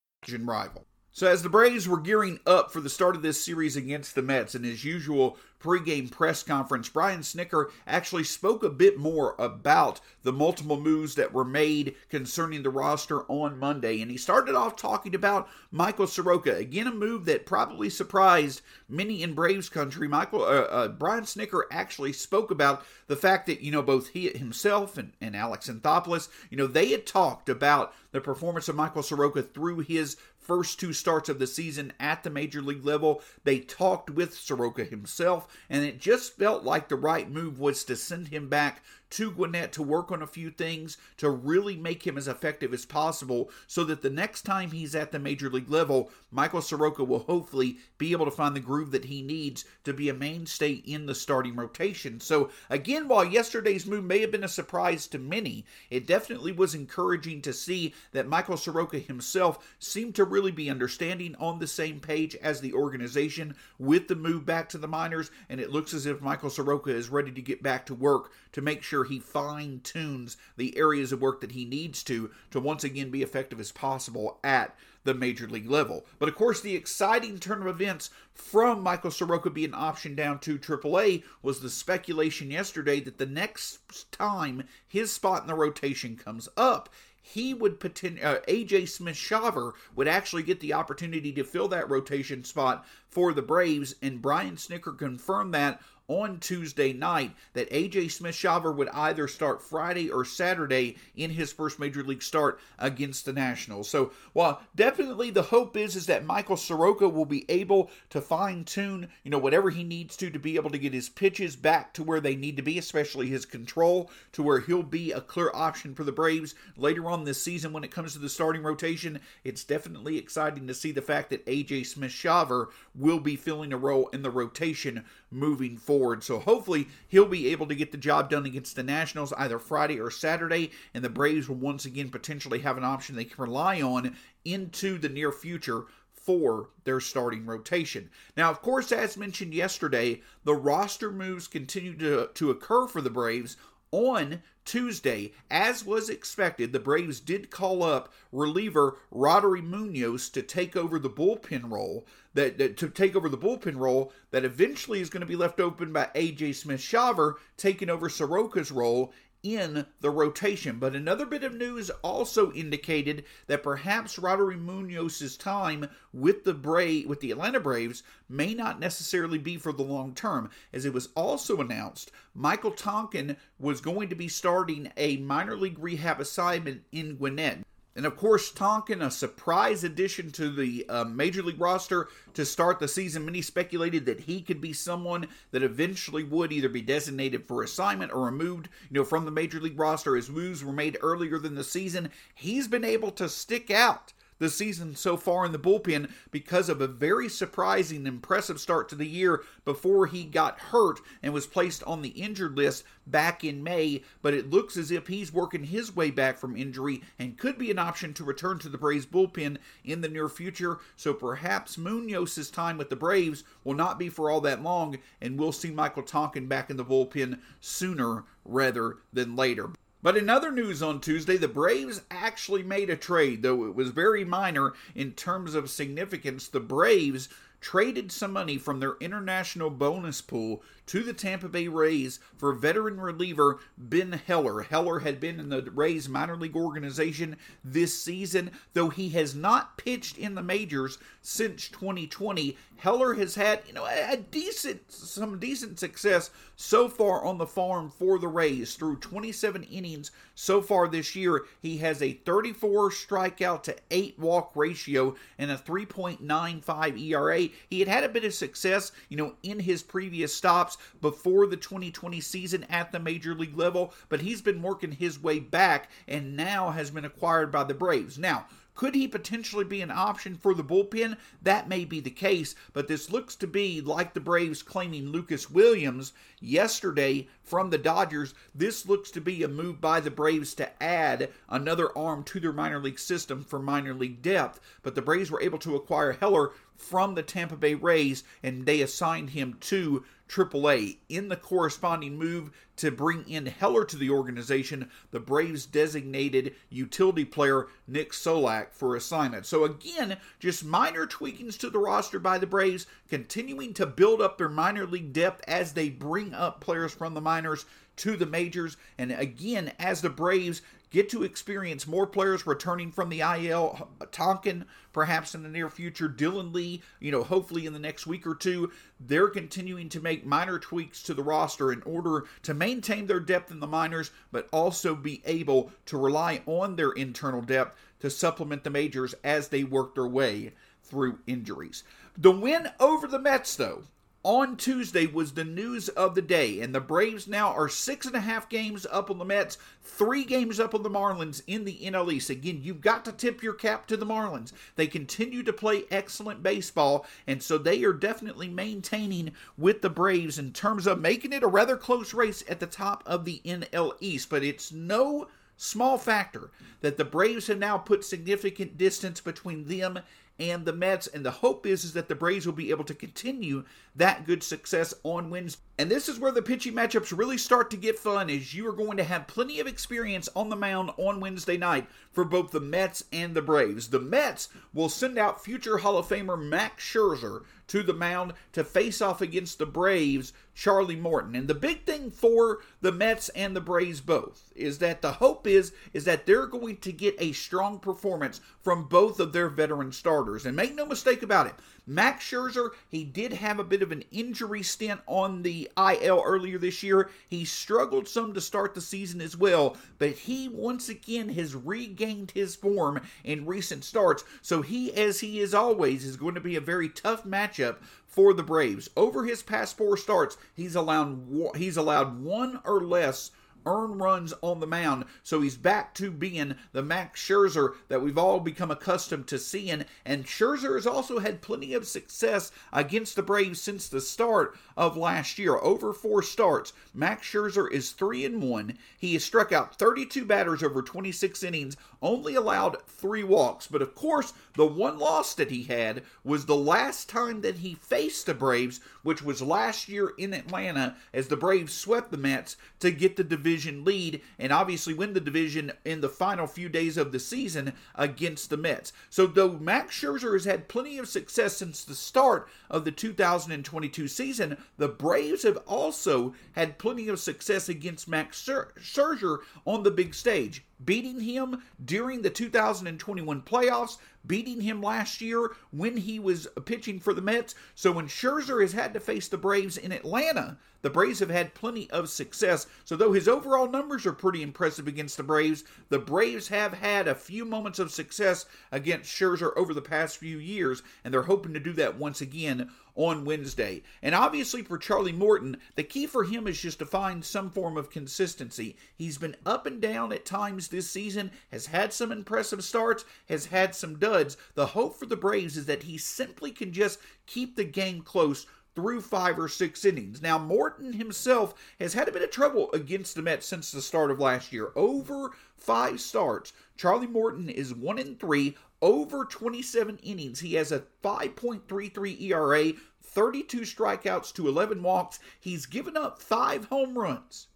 rival. 0.45 0.85
So, 1.13 1.27
as 1.27 1.43
the 1.43 1.49
Braves 1.49 1.89
were 1.89 1.99
gearing 1.99 2.39
up 2.47 2.71
for 2.71 2.79
the 2.79 2.89
start 2.89 3.17
of 3.17 3.21
this 3.21 3.43
series 3.43 3.75
against 3.75 4.15
the 4.15 4.21
Mets, 4.21 4.55
in 4.55 4.63
his 4.63 4.85
usual 4.85 5.37
pregame 5.61 6.09
press 6.09 6.41
conference, 6.41 6.89
Brian 6.89 7.19
Snitker 7.19 7.69
actually 7.85 8.23
spoke 8.23 8.63
a 8.63 8.69
bit 8.69 8.97
more 8.97 9.35
about 9.37 9.99
the 10.23 10.31
multiple 10.31 10.79
moves 10.79 11.15
that 11.15 11.33
were 11.33 11.45
made 11.45 11.95
concerning 12.09 12.63
the 12.63 12.69
roster 12.69 13.23
on 13.23 13.59
Monday. 13.59 14.01
And 14.01 14.09
he 14.09 14.17
started 14.17 14.55
off 14.55 14.75
talking 14.75 15.13
about 15.13 15.47
Michael 15.69 16.07
Soroka. 16.07 16.55
Again, 16.55 16.87
a 16.87 16.91
move 16.91 17.25
that 17.25 17.45
probably 17.45 17.89
surprised 17.89 18.61
many 18.89 19.21
in 19.21 19.33
Braves 19.33 19.69
country. 19.69 20.07
Michael 20.07 20.43
uh, 20.43 20.63
uh, 20.63 20.87
Brian 20.87 21.25
Snitker 21.25 21.63
actually 21.71 22.13
spoke 22.13 22.51
about 22.51 22.85
the 23.07 23.15
fact 23.15 23.45
that, 23.47 23.61
you 23.61 23.71
know, 23.71 23.81
both 23.81 24.09
he 24.09 24.29
himself 24.29 24.97
and, 24.97 25.11
and 25.21 25.35
Alex 25.35 25.69
Anthopoulos, 25.69 26.29
you 26.49 26.57
know, 26.57 26.67
they 26.67 26.89
had 26.89 27.05
talked 27.05 27.49
about 27.49 27.93
the 28.11 28.21
performance 28.21 28.67
of 28.67 28.75
Michael 28.75 29.03
Soroka 29.03 29.41
through 29.41 29.79
his 29.79 30.17
first 30.41 30.79
two 30.79 30.91
starts 30.91 31.29
of 31.29 31.39
the 31.39 31.47
season 31.47 31.93
at 31.99 32.23
the 32.23 32.29
major 32.29 32.61
league 32.61 32.85
level. 32.85 33.21
They 33.43 33.59
talked 33.59 34.09
with 34.09 34.33
Soroka 34.33 34.83
himself, 34.83 35.47
and 35.69 35.85
it 35.85 35.99
just 35.99 36.37
felt 36.37 36.63
like 36.63 36.89
the 36.89 36.95
right 36.95 37.29
move 37.29 37.59
was 37.59 37.83
to 37.85 37.95
send 37.95 38.27
him 38.27 38.49
back 38.49 38.83
to 39.11 39.31
Gwinnett 39.31 39.71
to 39.73 39.83
work 39.83 40.11
on 40.11 40.21
a 40.21 40.27
few 40.27 40.49
things 40.49 40.97
to 41.17 41.29
really 41.29 41.75
make 41.75 42.05
him 42.05 42.17
as 42.17 42.27
effective 42.27 42.73
as 42.73 42.85
possible 42.85 43.49
so 43.67 43.83
that 43.83 44.01
the 44.01 44.09
next 44.09 44.43
time 44.43 44.71
he's 44.71 44.95
at 44.95 45.11
the 45.11 45.19
major 45.19 45.49
league 45.49 45.69
level, 45.69 46.09
Michael 46.31 46.61
Soroka 46.61 47.03
will 47.03 47.19
hopefully 47.19 47.77
be 47.97 48.11
able 48.11 48.25
to 48.25 48.31
find 48.31 48.55
the 48.55 48.59
groove 48.59 48.91
that 48.91 49.05
he 49.05 49.21
needs 49.21 49.65
to 49.83 49.93
be 49.93 50.09
a 50.09 50.13
mainstay 50.13 50.71
in 50.71 51.05
the 51.05 51.15
starting 51.15 51.55
rotation. 51.55 52.19
So, 52.19 52.49
again, 52.69 53.07
while 53.07 53.25
yesterday's 53.25 53.85
move 53.85 54.03
may 54.03 54.19
have 54.19 54.31
been 54.31 54.43
a 54.43 54.49
surprise 54.49 55.07
to 55.07 55.19
many, 55.19 55.65
it 55.89 56.07
definitely 56.07 56.51
was 56.51 56.75
encouraging 56.75 57.41
to 57.41 57.53
see 57.53 57.93
that 58.13 58.27
Michael 58.27 58.57
Soroka 58.57 58.99
himself 58.99 59.75
seemed 59.79 60.15
to 60.15 60.23
really 60.23 60.51
be 60.51 60.69
understanding 60.69 61.35
on 61.39 61.59
the 61.59 61.67
same 61.67 61.99
page 61.99 62.35
as 62.35 62.61
the 62.61 62.73
organization 62.73 63.55
with 63.77 64.07
the 64.07 64.15
move 64.15 64.45
back 64.45 64.69
to 64.69 64.77
the 64.77 64.87
minors, 64.87 65.31
and 65.49 65.59
it 65.59 65.71
looks 65.71 65.93
as 65.93 66.05
if 66.05 66.21
Michael 66.21 66.49
Soroka 66.49 66.89
is 66.89 67.09
ready 67.09 67.31
to 67.31 67.41
get 67.41 67.61
back 67.61 67.85
to 67.85 67.93
work 67.93 68.31
to 68.53 68.61
make 68.61 68.83
sure 68.83 69.00
he 69.03 69.19
fine 69.19 69.81
tunes 69.83 70.37
the 70.57 70.77
areas 70.77 71.11
of 71.11 71.21
work 71.21 71.41
that 71.41 71.51
he 71.51 71.65
needs 71.65 72.03
to 72.03 72.31
to 72.51 72.59
once 72.59 72.83
again 72.83 73.11
be 73.11 73.23
effective 73.23 73.59
as 73.59 73.71
possible 73.71 74.39
at 74.43 74.75
the 75.03 75.13
major 75.13 75.47
league 75.47 75.69
level. 75.69 76.05
But 76.19 76.29
of 76.29 76.35
course, 76.35 76.61
the 76.61 76.75
exciting 76.75 77.39
turn 77.39 77.61
of 77.61 77.67
events 77.67 78.11
from 78.33 78.81
Michael 78.81 79.11
Soroka 79.11 79.49
being 79.49 79.71
optioned 79.71 80.15
down 80.15 80.39
to 80.39 80.59
AAA 80.59 81.23
was 81.41 81.59
the 81.59 81.69
speculation 81.69 82.51
yesterday 82.51 82.99
that 83.01 83.17
the 83.17 83.25
next 83.25 84.11
time 84.11 84.63
his 84.87 85.11
spot 85.11 85.41
in 85.41 85.47
the 85.47 85.55
rotation 85.55 86.15
comes 86.15 86.47
up, 86.55 86.89
he 87.21 87.53
would 87.53 87.79
potentially 87.79 88.23
uh, 88.23 88.39
AJ 88.47 88.89
Smith 88.89 89.15
Shawver 89.15 89.73
would 89.95 90.07
actually 90.07 90.43
get 90.43 90.59
the 90.59 90.73
opportunity 90.73 91.31
to 91.33 91.43
fill 91.43 91.67
that 91.69 91.89
rotation 91.89 92.43
spot 92.43 92.85
for 93.07 93.33
the 93.33 93.41
Braves, 93.41 93.95
and 94.01 94.21
Brian 94.21 94.55
Snitker 94.55 94.97
confirmed 94.97 95.53
that 95.53 95.81
on 96.11 96.39
Tuesday 96.39 96.91
night 96.91 97.31
that 97.53 97.69
AJ 97.71 98.11
Smith 98.11 98.35
Shawver 98.35 98.75
would 98.75 98.89
either 98.89 99.29
start 99.29 99.61
Friday 99.61 100.09
or 100.09 100.25
Saturday 100.25 100.97
in 101.15 101.29
his 101.31 101.53
first 101.53 101.79
major 101.79 102.03
league 102.03 102.21
start 102.21 102.59
against 102.77 103.23
the 103.23 103.31
Nationals. 103.31 103.89
So 103.89 104.11
while 104.33 104.61
definitely 104.75 105.31
the 105.31 105.41
hope 105.41 105.77
is 105.77 105.95
is 105.95 106.07
that 106.07 106.25
Michael 106.25 106.57
Soroka 106.57 107.07
will 107.07 107.25
be 107.25 107.45
able 107.49 107.89
to 108.09 108.19
fine 108.19 108.65
tune, 108.65 109.07
you 109.23 109.31
know, 109.31 109.37
whatever 109.37 109.69
he 109.69 109.85
needs 109.85 110.17
to 110.17 110.29
to 110.29 110.37
be 110.37 110.57
able 110.57 110.69
to 110.71 110.77
get 110.77 110.93
his 110.93 111.07
pitches 111.07 111.55
back 111.55 111.93
to 111.93 112.03
where 112.03 112.19
they 112.19 112.35
need 112.35 112.57
to 112.57 112.63
be, 112.63 112.77
especially 112.77 113.27
his 113.27 113.45
control, 113.45 114.11
to 114.33 114.43
where 114.43 114.59
he'll 114.59 114.83
be 114.83 115.13
a 115.13 115.21
clear 115.21 115.49
option 115.53 115.95
for 115.95 116.03
the 116.03 116.11
Braves 116.11 116.55
later 116.75 117.09
on 117.09 117.23
this 117.23 117.41
season 117.41 117.71
when 117.71 117.85
it 117.85 117.91
comes 117.91 118.11
to 118.13 118.19
the 118.19 118.27
starting 118.27 118.63
rotation. 118.63 119.21
It's 119.45 119.63
definitely 119.63 120.17
exciting 120.17 120.67
to 120.67 120.73
see 120.73 120.91
the 120.91 121.01
fact 121.01 121.29
that 121.29 121.45
AJ 121.45 121.85
Smith 121.85 122.11
Shawver 122.11 122.67
will 122.93 123.21
be 123.21 123.37
filling 123.37 123.71
a 123.71 123.77
role 123.77 124.09
in 124.09 124.23
the 124.23 124.29
rotation 124.29 125.05
moving 125.31 125.77
forward. 125.77 126.23
So 126.23 126.39
hopefully 126.39 126.87
he'll 127.07 127.25
be 127.25 127.47
able 127.47 127.67
to 127.67 127.75
get 127.75 127.91
the 127.91 127.97
job 127.97 128.29
done 128.29 128.45
against 128.45 128.75
the 128.75 128.83
Nationals 128.83 129.33
either 129.33 129.57
Friday 129.57 129.99
or 129.99 130.11
Saturday, 130.11 130.71
and 130.93 131.03
the 131.03 131.09
Braves 131.09 131.47
will 131.47 131.55
once 131.55 131.85
again 131.85 132.09
potentially 132.09 132.59
have 132.59 132.77
an 132.77 132.83
option 132.83 133.15
they 133.15 133.25
can 133.25 133.41
rely 133.41 133.81
on 133.81 134.15
into 134.43 134.97
the 134.97 135.09
near 135.09 135.31
future 135.31 135.85
for 136.13 136.69
their 136.83 136.99
starting 136.99 137.45
rotation. 137.45 138.09
Now, 138.37 138.51
of 138.51 138.61
course, 138.61 138.91
as 138.91 139.17
mentioned 139.17 139.53
yesterday, 139.53 140.21
the 140.43 140.53
roster 140.53 141.11
moves 141.11 141.47
continue 141.47 141.97
to, 141.97 142.29
to 142.33 142.51
occur 142.51 142.87
for 142.87 143.01
the 143.01 143.09
Braves 143.09 143.57
on 143.91 144.43
Tuesday, 144.65 145.33
as 145.49 145.85
was 145.85 146.09
expected, 146.09 146.71
the 146.71 146.79
Braves 146.79 147.19
did 147.19 147.49
call 147.49 147.83
up 147.83 148.13
reliever 148.31 148.97
Roddery 149.11 149.63
Munoz 149.63 150.29
to 150.29 150.41
take 150.41 150.75
over 150.75 150.99
the 150.99 151.09
bullpen 151.09 151.71
role. 151.71 152.05
That, 152.33 152.57
that, 152.59 152.77
to 152.77 152.89
take 152.89 153.15
over 153.15 153.27
the 153.27 153.37
bullpen 153.37 153.77
role 153.77 154.13
that 154.31 154.45
eventually 154.45 155.01
is 155.01 155.09
going 155.09 155.21
to 155.21 155.27
be 155.27 155.35
left 155.35 155.59
open 155.59 155.91
by 155.91 156.09
AJ 156.15 156.55
Smith 156.55 156.79
Shawver 156.79 157.35
taking 157.57 157.89
over 157.89 158.07
Soroka's 158.07 158.71
role 158.71 159.13
in 159.43 159.85
the 160.01 160.09
rotation. 160.09 160.77
But 160.77 160.95
another 160.95 161.25
bit 161.25 161.43
of 161.43 161.53
news 161.53 161.89
also 162.03 162.51
indicated 162.51 163.25
that 163.47 163.63
perhaps 163.63 164.17
Roddery 164.17 164.59
Munoz's 164.59 165.37
time 165.37 165.89
with 166.13 166.43
the 166.43 166.53
Bra- 166.53 167.07
with 167.07 167.19
the 167.19 167.31
Atlanta 167.31 167.59
Braves 167.59 168.03
may 168.29 168.53
not 168.53 168.79
necessarily 168.79 169.37
be 169.37 169.57
for 169.57 169.71
the 169.71 169.83
long 169.83 170.13
term, 170.13 170.49
as 170.73 170.85
it 170.85 170.93
was 170.93 171.09
also 171.15 171.59
announced 171.59 172.11
Michael 172.33 172.71
Tonkin 172.71 173.37
was 173.59 173.81
going 173.81 174.09
to 174.09 174.15
be 174.15 174.27
starting 174.27 174.91
a 174.97 175.17
minor 175.17 175.55
league 175.55 175.79
rehab 175.79 176.19
assignment 176.19 176.83
in 176.91 177.15
Gwinnett. 177.15 177.65
And 177.95 178.05
of 178.05 178.15
course, 178.15 178.51
Tonkin, 178.51 179.01
a 179.01 179.11
surprise 179.11 179.83
addition 179.83 180.31
to 180.31 180.49
the 180.49 180.85
uh, 180.87 181.03
major 181.03 181.43
league 181.43 181.59
roster 181.59 182.07
to 182.33 182.45
start 182.45 182.79
the 182.79 182.87
season. 182.87 183.25
Many 183.25 183.41
speculated 183.41 184.05
that 184.05 184.21
he 184.21 184.41
could 184.41 184.61
be 184.61 184.71
someone 184.71 185.27
that 185.51 185.63
eventually 185.63 186.23
would 186.23 186.53
either 186.53 186.69
be 186.69 186.81
designated 186.81 187.45
for 187.45 187.63
assignment 187.63 188.13
or 188.13 188.25
removed, 188.25 188.69
you 188.89 188.99
know, 188.99 189.03
from 189.03 189.25
the 189.25 189.31
major 189.31 189.59
league 189.59 189.77
roster 189.77 190.15
as 190.15 190.29
moves 190.29 190.63
were 190.63 190.71
made 190.71 190.97
earlier 191.01 191.37
than 191.37 191.55
the 191.55 191.63
season. 191.63 192.09
He's 192.33 192.67
been 192.67 192.85
able 192.85 193.11
to 193.11 193.27
stick 193.27 193.69
out 193.69 194.13
the 194.41 194.49
season 194.49 194.95
so 194.95 195.15
far 195.15 195.45
in 195.45 195.51
the 195.51 195.59
bullpen 195.59 196.09
because 196.31 196.67
of 196.67 196.81
a 196.81 196.87
very 196.87 197.29
surprising, 197.29 198.07
impressive 198.07 198.59
start 198.59 198.89
to 198.89 198.95
the 198.95 199.07
year 199.07 199.43
before 199.65 200.07
he 200.07 200.23
got 200.23 200.59
hurt 200.59 200.99
and 201.21 201.31
was 201.31 201.45
placed 201.45 201.83
on 201.83 202.01
the 202.01 202.09
injured 202.09 202.57
list 202.57 202.83
back 203.05 203.43
in 203.43 203.61
May. 203.61 204.01
But 204.23 204.33
it 204.33 204.49
looks 204.49 204.77
as 204.77 204.89
if 204.89 205.05
he's 205.05 205.31
working 205.31 205.65
his 205.65 205.95
way 205.95 206.09
back 206.09 206.39
from 206.39 206.57
injury 206.57 207.03
and 207.19 207.37
could 207.37 207.59
be 207.59 207.69
an 207.69 207.77
option 207.77 208.15
to 208.15 208.23
return 208.23 208.57
to 208.59 208.69
the 208.69 208.79
Braves 208.79 209.05
bullpen 209.05 209.57
in 209.85 210.01
the 210.01 210.09
near 210.09 210.27
future. 210.27 210.79
So 210.95 211.13
perhaps 211.13 211.77
Munoz's 211.77 212.49
time 212.49 212.79
with 212.79 212.89
the 212.89 212.95
Braves 212.95 213.43
will 213.63 213.75
not 213.75 213.99
be 213.99 214.09
for 214.09 214.31
all 214.31 214.41
that 214.41 214.63
long, 214.63 214.97
and 215.21 215.39
we'll 215.39 215.51
see 215.51 215.69
Michael 215.69 216.01
Tonkin 216.01 216.47
back 216.47 216.71
in 216.71 216.77
the 216.77 216.85
bullpen 216.85 217.39
sooner 217.59 218.23
rather 218.43 218.97
than 219.13 219.35
later. 219.35 219.69
But 220.03 220.17
in 220.17 220.29
other 220.29 220.51
news 220.51 220.81
on 220.81 220.99
Tuesday, 220.99 221.37
the 221.37 221.47
Braves 221.47 222.01
actually 222.09 222.63
made 222.63 222.89
a 222.89 222.95
trade, 222.95 223.43
though 223.43 223.65
it 223.65 223.75
was 223.75 223.89
very 223.89 224.25
minor 224.25 224.73
in 224.95 225.11
terms 225.11 225.53
of 225.53 225.69
significance. 225.69 226.47
The 226.47 226.59
Braves 226.59 227.29
traded 227.59 228.11
some 228.11 228.33
money 228.33 228.57
from 228.57 228.79
their 228.79 228.95
international 228.99 229.69
bonus 229.69 230.21
pool 230.21 230.63
to 230.91 231.03
the 231.03 231.13
Tampa 231.13 231.47
Bay 231.47 231.69
Rays 231.69 232.19
for 232.35 232.51
veteran 232.51 232.99
reliever 232.99 233.59
Ben 233.77 234.11
Heller. 234.11 234.63
Heller 234.63 234.99
had 234.99 235.21
been 235.21 235.39
in 235.39 235.47
the 235.47 235.61
Rays 235.71 236.09
minor 236.09 236.35
league 236.35 236.57
organization 236.57 237.37
this 237.63 237.97
season, 238.03 238.51
though 238.73 238.89
he 238.89 239.07
has 239.11 239.33
not 239.33 239.77
pitched 239.77 240.17
in 240.17 240.35
the 240.35 240.43
majors 240.43 240.97
since 241.21 241.69
2020. 241.69 242.57
Heller 242.75 243.13
has 243.13 243.35
had, 243.35 243.61
you 243.67 243.73
know, 243.73 243.85
a 243.85 244.17
decent 244.17 244.91
some 244.91 245.39
decent 245.39 245.79
success 245.79 246.29
so 246.57 246.89
far 246.89 247.23
on 247.23 247.37
the 247.37 247.47
farm 247.47 247.89
for 247.89 248.19
the 248.19 248.27
Rays 248.27 248.75
through 248.75 248.97
27 248.97 249.63
innings 249.63 250.11
so 250.35 250.61
far 250.61 250.89
this 250.89 251.15
year. 251.15 251.45
He 251.61 251.77
has 251.77 252.01
a 252.01 252.13
34 252.13 252.89
strikeout 252.89 253.63
to 253.63 253.75
8 253.91 254.19
walk 254.19 254.51
ratio 254.55 255.15
and 255.37 255.51
a 255.51 255.57
3.95 255.57 256.99
ERA. 256.99 257.47
He 257.69 257.79
had 257.79 257.87
had 257.87 258.03
a 258.03 258.09
bit 258.09 258.25
of 258.25 258.33
success, 258.33 258.91
you 259.07 259.15
know, 259.15 259.35
in 259.43 259.59
his 259.59 259.83
previous 259.83 260.35
stops 260.35 260.77
before 261.01 261.47
the 261.47 261.57
2020 261.57 262.19
season 262.21 262.63
at 262.69 262.91
the 262.91 262.99
major 262.99 263.33
league 263.35 263.57
level, 263.57 263.93
but 264.09 264.21
he's 264.21 264.41
been 264.41 264.61
working 264.61 264.91
his 264.91 265.21
way 265.21 265.39
back 265.39 265.89
and 266.07 266.35
now 266.35 266.71
has 266.71 266.91
been 266.91 267.05
acquired 267.05 267.51
by 267.51 267.63
the 267.63 267.73
Braves. 267.73 268.17
Now, 268.17 268.45
Could 268.73 268.95
he 268.95 269.07
potentially 269.07 269.65
be 269.65 269.81
an 269.81 269.91
option 269.91 270.35
for 270.35 270.53
the 270.53 270.63
bullpen? 270.63 271.17
That 271.41 271.67
may 271.67 271.83
be 271.85 271.99
the 271.99 272.09
case, 272.09 272.55
but 272.73 272.87
this 272.87 273.11
looks 273.11 273.35
to 273.35 273.47
be 273.47 273.81
like 273.81 274.13
the 274.13 274.19
Braves 274.19 274.63
claiming 274.63 275.09
Lucas 275.09 275.51
Williams 275.51 276.13
yesterday 276.39 277.27
from 277.43 277.69
the 277.69 277.77
Dodgers. 277.77 278.33
This 278.55 278.87
looks 278.87 279.11
to 279.11 279.21
be 279.21 279.43
a 279.43 279.47
move 279.47 279.81
by 279.81 279.99
the 279.99 280.09
Braves 280.09 280.53
to 280.55 280.81
add 280.81 281.29
another 281.49 281.95
arm 281.97 282.23
to 282.23 282.39
their 282.39 282.53
minor 282.53 282.79
league 282.79 282.97
system 282.97 283.43
for 283.43 283.59
minor 283.59 283.93
league 283.93 284.21
depth, 284.21 284.59
but 284.83 284.95
the 284.95 285.01
Braves 285.01 285.29
were 285.29 285.41
able 285.41 285.59
to 285.59 285.75
acquire 285.75 286.13
Heller 286.13 286.51
from 286.75 287.13
the 287.13 287.23
Tampa 287.23 287.57
Bay 287.57 287.75
Rays 287.75 288.23
and 288.41 288.65
they 288.65 288.81
assigned 288.81 289.31
him 289.31 289.57
to 289.59 290.03
AAA. 290.31 290.97
In 291.09 291.27
the 291.27 291.35
corresponding 291.35 292.17
move 292.17 292.51
to 292.77 292.89
bring 292.89 293.27
in 293.29 293.47
Heller 293.47 293.83
to 293.83 293.97
the 293.97 294.09
organization, 294.09 294.89
the 295.11 295.19
Braves 295.19 295.65
designated 295.65 296.55
utility 296.69 297.25
player 297.25 297.67
Nick 297.85 298.13
Solak 298.13 298.71
for 298.71 298.95
assignment. 298.95 299.45
So, 299.45 299.65
again, 299.65 300.17
just 300.39 300.63
minor 300.63 301.05
tweakings 301.05 301.57
to 301.59 301.69
the 301.69 301.79
roster 301.79 302.17
by 302.17 302.37
the 302.37 302.47
Braves, 302.47 302.87
continuing 303.09 303.73
to 303.73 303.85
build 303.85 304.21
up 304.21 304.37
their 304.37 304.49
minor 304.49 304.85
league 304.85 305.11
depth 305.11 305.43
as 305.47 305.73
they 305.73 305.89
bring 305.89 306.33
up 306.33 306.61
players 306.61 306.93
from 306.93 307.13
the 307.13 307.21
minors 307.21 307.65
to 307.97 308.15
the 308.15 308.25
majors. 308.25 308.77
And 308.97 309.11
again, 309.11 309.73
as 309.79 310.01
the 310.01 310.09
Braves 310.09 310.61
get 310.91 311.09
to 311.09 311.23
experience 311.23 311.87
more 311.87 312.05
players 312.05 312.45
returning 312.45 312.91
from 312.91 313.09
the 313.09 313.21
IL. 313.21 313.89
Tonkin, 314.11 314.65
perhaps 314.93 315.33
in 315.33 315.41
the 315.41 315.49
near 315.49 315.69
future, 315.69 316.07
Dylan 316.07 316.53
Lee, 316.53 316.83
you 316.99 317.11
know, 317.11 317.23
hopefully 317.23 317.65
in 317.65 317.73
the 317.73 317.79
next 317.79 318.05
week 318.05 318.27
or 318.27 318.35
two. 318.35 318.71
They're 318.99 319.29
continuing 319.29 319.89
to 319.89 320.01
make 320.01 320.25
minor 320.25 320.59
tweaks 320.59 321.01
to 321.03 321.13
the 321.13 321.23
roster 321.23 321.71
in 321.71 321.81
order 321.83 322.25
to 322.43 322.53
maintain 322.53 323.07
their 323.07 323.19
depth 323.19 323.51
in 323.51 323.59
the 323.59 323.67
minors, 323.67 324.11
but 324.31 324.47
also 324.51 324.93
be 324.93 325.21
able 325.25 325.71
to 325.87 325.97
rely 325.97 326.41
on 326.45 326.75
their 326.75 326.91
internal 326.91 327.41
depth 327.41 327.77
to 328.01 328.09
supplement 328.09 328.63
the 328.63 328.69
majors 328.69 329.15
as 329.23 329.47
they 329.47 329.63
work 329.63 329.95
their 329.95 330.07
way 330.07 330.51
through 330.83 331.19
injuries. 331.25 331.83
The 332.17 332.31
win 332.31 332.69
over 332.79 333.07
the 333.07 333.19
Mets, 333.19 333.55
though, 333.55 333.83
on 334.23 334.55
Tuesday 334.55 335.07
was 335.07 335.31
the 335.31 335.43
news 335.43 335.89
of 335.89 336.13
the 336.13 336.21
day, 336.21 336.61
and 336.61 336.75
the 336.75 336.79
Braves 336.79 337.27
now 337.27 337.51
are 337.53 337.67
six 337.67 338.05
and 338.05 338.15
a 338.15 338.19
half 338.19 338.49
games 338.49 338.85
up 338.91 339.09
on 339.09 339.17
the 339.17 339.25
Mets, 339.25 339.57
three 339.81 340.23
games 340.23 340.59
up 340.59 340.75
on 340.75 340.83
the 340.83 340.89
Marlins 340.89 341.41
in 341.47 341.65
the 341.65 341.79
NL 341.79 342.11
East. 342.13 342.29
Again, 342.29 342.59
you've 342.61 342.81
got 342.81 343.03
to 343.05 343.11
tip 343.11 343.41
your 343.41 343.53
cap 343.53 343.87
to 343.87 343.97
the 343.97 344.05
Marlins. 344.05 344.53
They 344.75 344.85
continue 344.85 345.41
to 345.43 345.53
play 345.53 345.85
excellent 345.89 346.43
baseball, 346.43 347.05
and 347.25 347.41
so 347.41 347.57
they 347.57 347.83
are 347.83 347.93
definitely 347.93 348.47
maintaining 348.47 349.31
with 349.57 349.81
the 349.81 349.89
Braves 349.89 350.37
in 350.37 350.53
terms 350.53 350.85
of 350.85 351.01
making 351.01 351.33
it 351.33 351.43
a 351.43 351.47
rather 351.47 351.75
close 351.75 352.13
race 352.13 352.43
at 352.47 352.59
the 352.59 352.67
top 352.67 353.03
of 353.07 353.25
the 353.25 353.41
NL 353.43 353.93
East. 353.99 354.29
But 354.29 354.43
it's 354.43 354.71
no 354.71 355.27
small 355.57 355.97
factor 355.97 356.49
that 356.81 356.97
the 356.97 357.05
Braves 357.05 357.47
have 357.47 357.59
now 357.59 357.77
put 357.77 358.03
significant 358.03 358.77
distance 358.77 359.21
between 359.21 359.65
them 359.65 359.99
and 360.41 360.65
the 360.65 360.73
Mets. 360.73 361.07
And 361.07 361.23
the 361.23 361.31
hope 361.31 361.65
is, 361.65 361.83
is 361.83 361.93
that 361.93 362.07
the 362.07 362.15
Braves 362.15 362.45
will 362.45 362.53
be 362.53 362.71
able 362.71 362.83
to 362.85 362.95
continue 362.95 363.63
that 363.95 364.25
good 364.25 364.41
success 364.41 364.93
on 365.03 365.29
Wednesday. 365.29 365.61
And 365.77 365.89
this 365.89 366.09
is 366.09 366.19
where 366.19 366.31
the 366.31 366.41
pitching 366.41 366.73
matchups 366.73 367.15
really 367.15 367.37
start 367.37 367.69
to 367.71 367.77
get 367.77 367.97
fun, 367.97 368.29
as 368.29 368.53
you 368.53 368.67
are 368.67 368.73
going 368.73 368.97
to 368.97 369.03
have 369.03 369.27
plenty 369.27 369.59
of 369.59 369.67
experience 369.67 370.27
on 370.35 370.49
the 370.49 370.55
mound 370.55 370.91
on 370.97 371.19
Wednesday 371.19 371.57
night 371.57 371.87
for 372.11 372.23
both 372.23 372.51
the 372.51 372.59
Mets 372.59 373.03
and 373.13 373.35
the 373.35 373.41
Braves. 373.41 373.89
The 373.89 373.99
Mets 373.99 374.49
will 374.73 374.89
send 374.89 375.17
out 375.17 375.43
future 375.43 375.77
Hall 375.77 375.97
of 375.97 376.07
Famer 376.07 376.41
Max 376.41 376.83
Scherzer 376.83 377.43
to 377.71 377.81
the 377.81 377.93
mound 377.93 378.33
to 378.51 378.65
face 378.65 379.01
off 379.01 379.21
against 379.21 379.57
the 379.57 379.65
Braves, 379.65 380.33
Charlie 380.53 380.97
Morton. 380.97 381.35
And 381.35 381.47
the 381.47 381.55
big 381.55 381.85
thing 381.85 382.11
for 382.11 382.59
the 382.81 382.91
Mets 382.91 383.29
and 383.29 383.55
the 383.55 383.61
Braves 383.61 384.01
both 384.01 384.51
is 384.57 384.79
that 384.79 385.01
the 385.01 385.13
hope 385.13 385.47
is 385.47 385.71
is 385.93 386.03
that 386.03 386.25
they're 386.25 386.47
going 386.47 386.75
to 386.77 386.91
get 386.91 387.15
a 387.17 387.31
strong 387.31 387.79
performance 387.79 388.41
from 388.61 388.89
both 388.89 389.21
of 389.21 389.31
their 389.31 389.47
veteran 389.47 389.93
starters. 389.93 390.45
And 390.45 390.53
make 390.53 390.75
no 390.75 390.85
mistake 390.85 391.23
about 391.23 391.47
it, 391.47 391.55
Max 391.91 392.23
Scherzer, 392.23 392.69
he 392.87 393.03
did 393.03 393.33
have 393.33 393.59
a 393.59 393.65
bit 393.65 393.81
of 393.81 393.91
an 393.91 394.05
injury 394.11 394.63
stint 394.63 395.01
on 395.07 395.41
the 395.41 395.69
IL 395.77 396.23
earlier 396.25 396.57
this 396.57 396.81
year. 396.81 397.09
He 397.27 397.43
struggled 397.43 398.07
some 398.07 398.33
to 398.33 398.39
start 398.39 398.73
the 398.73 398.81
season 398.81 399.19
as 399.19 399.35
well, 399.35 399.75
but 399.97 400.11
he 400.11 400.47
once 400.47 400.87
again 400.87 401.27
has 401.29 401.53
regained 401.53 402.31
his 402.31 402.55
form 402.55 403.01
in 403.25 403.45
recent 403.45 403.83
starts. 403.83 404.23
So 404.41 404.61
he, 404.61 404.93
as 404.93 405.19
he 405.19 405.41
is 405.41 405.53
always, 405.53 406.05
is 406.05 406.15
going 406.15 406.35
to 406.35 406.41
be 406.41 406.55
a 406.55 406.61
very 406.61 406.87
tough 406.87 407.25
matchup 407.25 407.79
for 408.07 408.33
the 408.33 408.43
Braves. 408.43 408.89
Over 408.95 409.25
his 409.25 409.43
past 409.43 409.75
four 409.75 409.97
starts, 409.97 410.37
he's 410.53 410.75
allowed 410.75 411.51
he's 411.55 411.75
allowed 411.75 412.21
one 412.21 412.61
or 412.63 412.81
less 412.81 413.31
earn 413.65 413.97
runs 413.97 414.33
on 414.41 414.59
the 414.59 414.67
mound. 414.67 415.05
So 415.23 415.41
he's 415.41 415.57
back 415.57 415.93
to 415.95 416.11
being 416.11 416.55
the 416.71 416.81
Max 416.81 417.21
Scherzer 417.21 417.75
that 417.87 418.01
we've 418.01 418.17
all 418.17 418.39
become 418.39 418.71
accustomed 418.71 419.27
to 419.27 419.37
seeing. 419.37 419.85
And 420.05 420.25
Scherzer 420.25 420.75
has 420.75 420.87
also 420.87 421.19
had 421.19 421.41
plenty 421.41 421.73
of 421.73 421.87
success 421.87 422.51
against 422.73 423.15
the 423.15 423.23
Braves 423.23 423.61
since 423.61 423.87
the 423.87 424.01
start 424.01 424.57
of 424.75 424.97
last 424.97 425.37
year. 425.37 425.57
Over 425.57 425.93
four 425.93 426.23
starts, 426.23 426.73
Max 426.93 427.27
Scherzer 427.27 427.71
is 427.71 427.91
3 427.91 428.25
and 428.25 428.41
1. 428.41 428.77
He 428.97 429.13
has 429.13 429.23
struck 429.23 429.51
out 429.51 429.77
32 429.77 430.25
batters 430.25 430.63
over 430.63 430.81
26 430.81 431.43
innings, 431.43 431.77
only 432.01 432.35
allowed 432.35 432.77
3 432.87 433.23
walks. 433.23 433.67
But 433.67 433.81
of 433.81 433.95
course, 433.95 434.33
the 434.55 434.65
one 434.65 434.97
loss 434.97 435.33
that 435.35 435.51
he 435.51 435.63
had 435.63 436.03
was 436.23 436.45
the 436.45 436.55
last 436.55 437.09
time 437.09 437.41
that 437.41 437.57
he 437.57 437.75
faced 437.75 438.25
the 438.25 438.33
Braves, 438.33 438.79
which 439.03 439.21
was 439.21 439.41
last 439.41 439.87
year 439.87 440.13
in 440.17 440.33
Atlanta 440.33 440.95
as 441.13 441.27
the 441.27 441.37
Braves 441.37 441.73
swept 441.73 442.11
the 442.11 442.17
Mets 442.17 442.57
to 442.79 442.91
get 442.91 443.15
the 443.15 443.23
division 443.23 443.50
division 443.51 443.83
lead 443.83 444.21
and 444.39 444.53
obviously 444.53 444.93
win 444.93 445.11
the 445.11 445.19
division 445.19 445.73
in 445.83 445.99
the 445.99 446.07
final 446.07 446.47
few 446.47 446.69
days 446.69 446.95
of 446.95 447.11
the 447.11 447.19
season 447.19 447.73
against 447.95 448.49
the 448.49 448.55
Mets. 448.55 448.93
So, 449.09 449.27
though 449.27 449.51
Max 449.59 449.99
Scherzer 449.99 450.31
has 450.31 450.45
had 450.45 450.69
plenty 450.69 450.97
of 450.97 451.09
success 451.09 451.57
since 451.57 451.83
the 451.83 451.95
start 451.95 452.47
of 452.69 452.85
the 452.85 452.91
2022 452.91 454.07
season, 454.07 454.57
the 454.77 454.87
Braves 454.87 455.43
have 455.43 455.57
also 455.67 456.33
had 456.53 456.77
plenty 456.77 457.09
of 457.09 457.19
success 457.19 457.67
against 457.67 458.07
Max 458.07 458.41
Scherzer 458.41 459.39
on 459.65 459.83
the 459.83 459.91
big 459.91 460.13
stage 460.13 460.63
beating 460.83 461.19
him 461.19 461.61
during 461.83 462.21
the 462.21 462.29
2021 462.29 463.41
playoffs, 463.41 463.97
beating 464.25 464.61
him 464.61 464.81
last 464.81 465.21
year 465.21 465.51
when 465.71 465.97
he 465.97 466.19
was 466.19 466.47
pitching 466.65 466.99
for 466.99 467.13
the 467.13 467.21
Mets. 467.21 467.55
So 467.75 467.91
when 467.91 468.07
Scherzer 468.07 468.61
has 468.61 468.73
had 468.73 468.93
to 468.93 468.99
face 468.99 469.27
the 469.27 469.37
Braves 469.37 469.77
in 469.77 469.91
Atlanta, 469.91 470.57
the 470.81 470.89
Braves 470.89 471.19
have 471.19 471.29
had 471.29 471.53
plenty 471.53 471.89
of 471.91 472.09
success. 472.09 472.67
So 472.85 472.95
though 472.95 473.13
his 473.13 473.27
overall 473.27 473.69
numbers 473.69 474.05
are 474.05 474.13
pretty 474.13 474.41
impressive 474.41 474.87
against 474.87 475.17
the 475.17 475.23
Braves, 475.23 475.63
the 475.89 475.99
Braves 475.99 476.47
have 476.47 476.73
had 476.73 477.07
a 477.07 477.15
few 477.15 477.45
moments 477.45 477.79
of 477.79 477.91
success 477.91 478.45
against 478.71 479.11
Scherzer 479.11 479.51
over 479.55 479.73
the 479.73 479.81
past 479.81 480.17
few 480.17 480.37
years, 480.37 480.81
and 481.03 481.13
they're 481.13 481.23
hoping 481.23 481.53
to 481.53 481.59
do 481.59 481.73
that 481.73 481.97
once 481.97 482.21
again 482.21 482.71
on 482.95 483.25
Wednesday. 483.25 483.83
And 484.01 484.13
obviously, 484.13 484.61
for 484.61 484.77
Charlie 484.77 485.11
Morton, 485.11 485.57
the 485.75 485.83
key 485.83 486.07
for 486.07 486.23
him 486.23 486.47
is 486.47 486.61
just 486.61 486.79
to 486.79 486.85
find 486.85 487.23
some 487.23 487.49
form 487.49 487.77
of 487.77 487.89
consistency. 487.89 488.75
He's 488.95 489.17
been 489.17 489.35
up 489.45 489.65
and 489.65 489.81
down 489.81 490.11
at 490.11 490.25
times 490.25 490.67
this 490.67 490.89
season, 490.89 491.31
has 491.51 491.67
had 491.67 491.93
some 491.93 492.11
impressive 492.11 492.63
starts, 492.63 493.05
has 493.29 493.47
had 493.47 493.75
some 493.75 493.97
duds. 493.97 494.37
The 494.55 494.67
hope 494.67 494.97
for 494.97 495.05
the 495.05 495.15
Braves 495.15 495.57
is 495.57 495.65
that 495.65 495.83
he 495.83 495.97
simply 495.97 496.51
can 496.51 496.71
just 496.71 496.99
keep 497.25 497.55
the 497.55 497.63
game 497.63 498.01
close 498.01 498.45
through 498.75 499.01
five 499.01 499.37
or 499.37 499.47
six 499.47 499.83
innings. 499.85 500.21
Now, 500.21 500.37
Morton 500.37 500.93
himself 500.93 501.53
has 501.79 501.93
had 501.93 502.07
a 502.07 502.11
bit 502.11 502.21
of 502.21 502.31
trouble 502.31 502.69
against 502.73 503.15
the 503.15 503.21
Mets 503.21 503.45
since 503.45 503.71
the 503.71 503.81
start 503.81 504.11
of 504.11 504.19
last 504.19 504.53
year. 504.53 504.71
Over 504.75 505.31
five 505.57 505.99
starts, 505.99 506.53
Charlie 506.77 507.07
Morton 507.07 507.49
is 507.49 507.73
one 507.73 507.99
in 507.99 508.15
three, 508.15 508.55
over 508.81 509.25
27 509.25 509.97
innings. 509.97 510.39
He 510.39 510.55
has 510.55 510.71
a 510.71 510.83
5.33 511.03 512.21
ERA, 512.21 512.73
32 513.03 513.61
strikeouts 513.61 514.33
to 514.33 514.47
11 514.47 514.81
walks. 514.81 515.19
He's 515.39 515.65
given 515.65 515.97
up 515.97 516.21
five 516.21 516.65
home 516.65 516.97
runs 516.97 517.47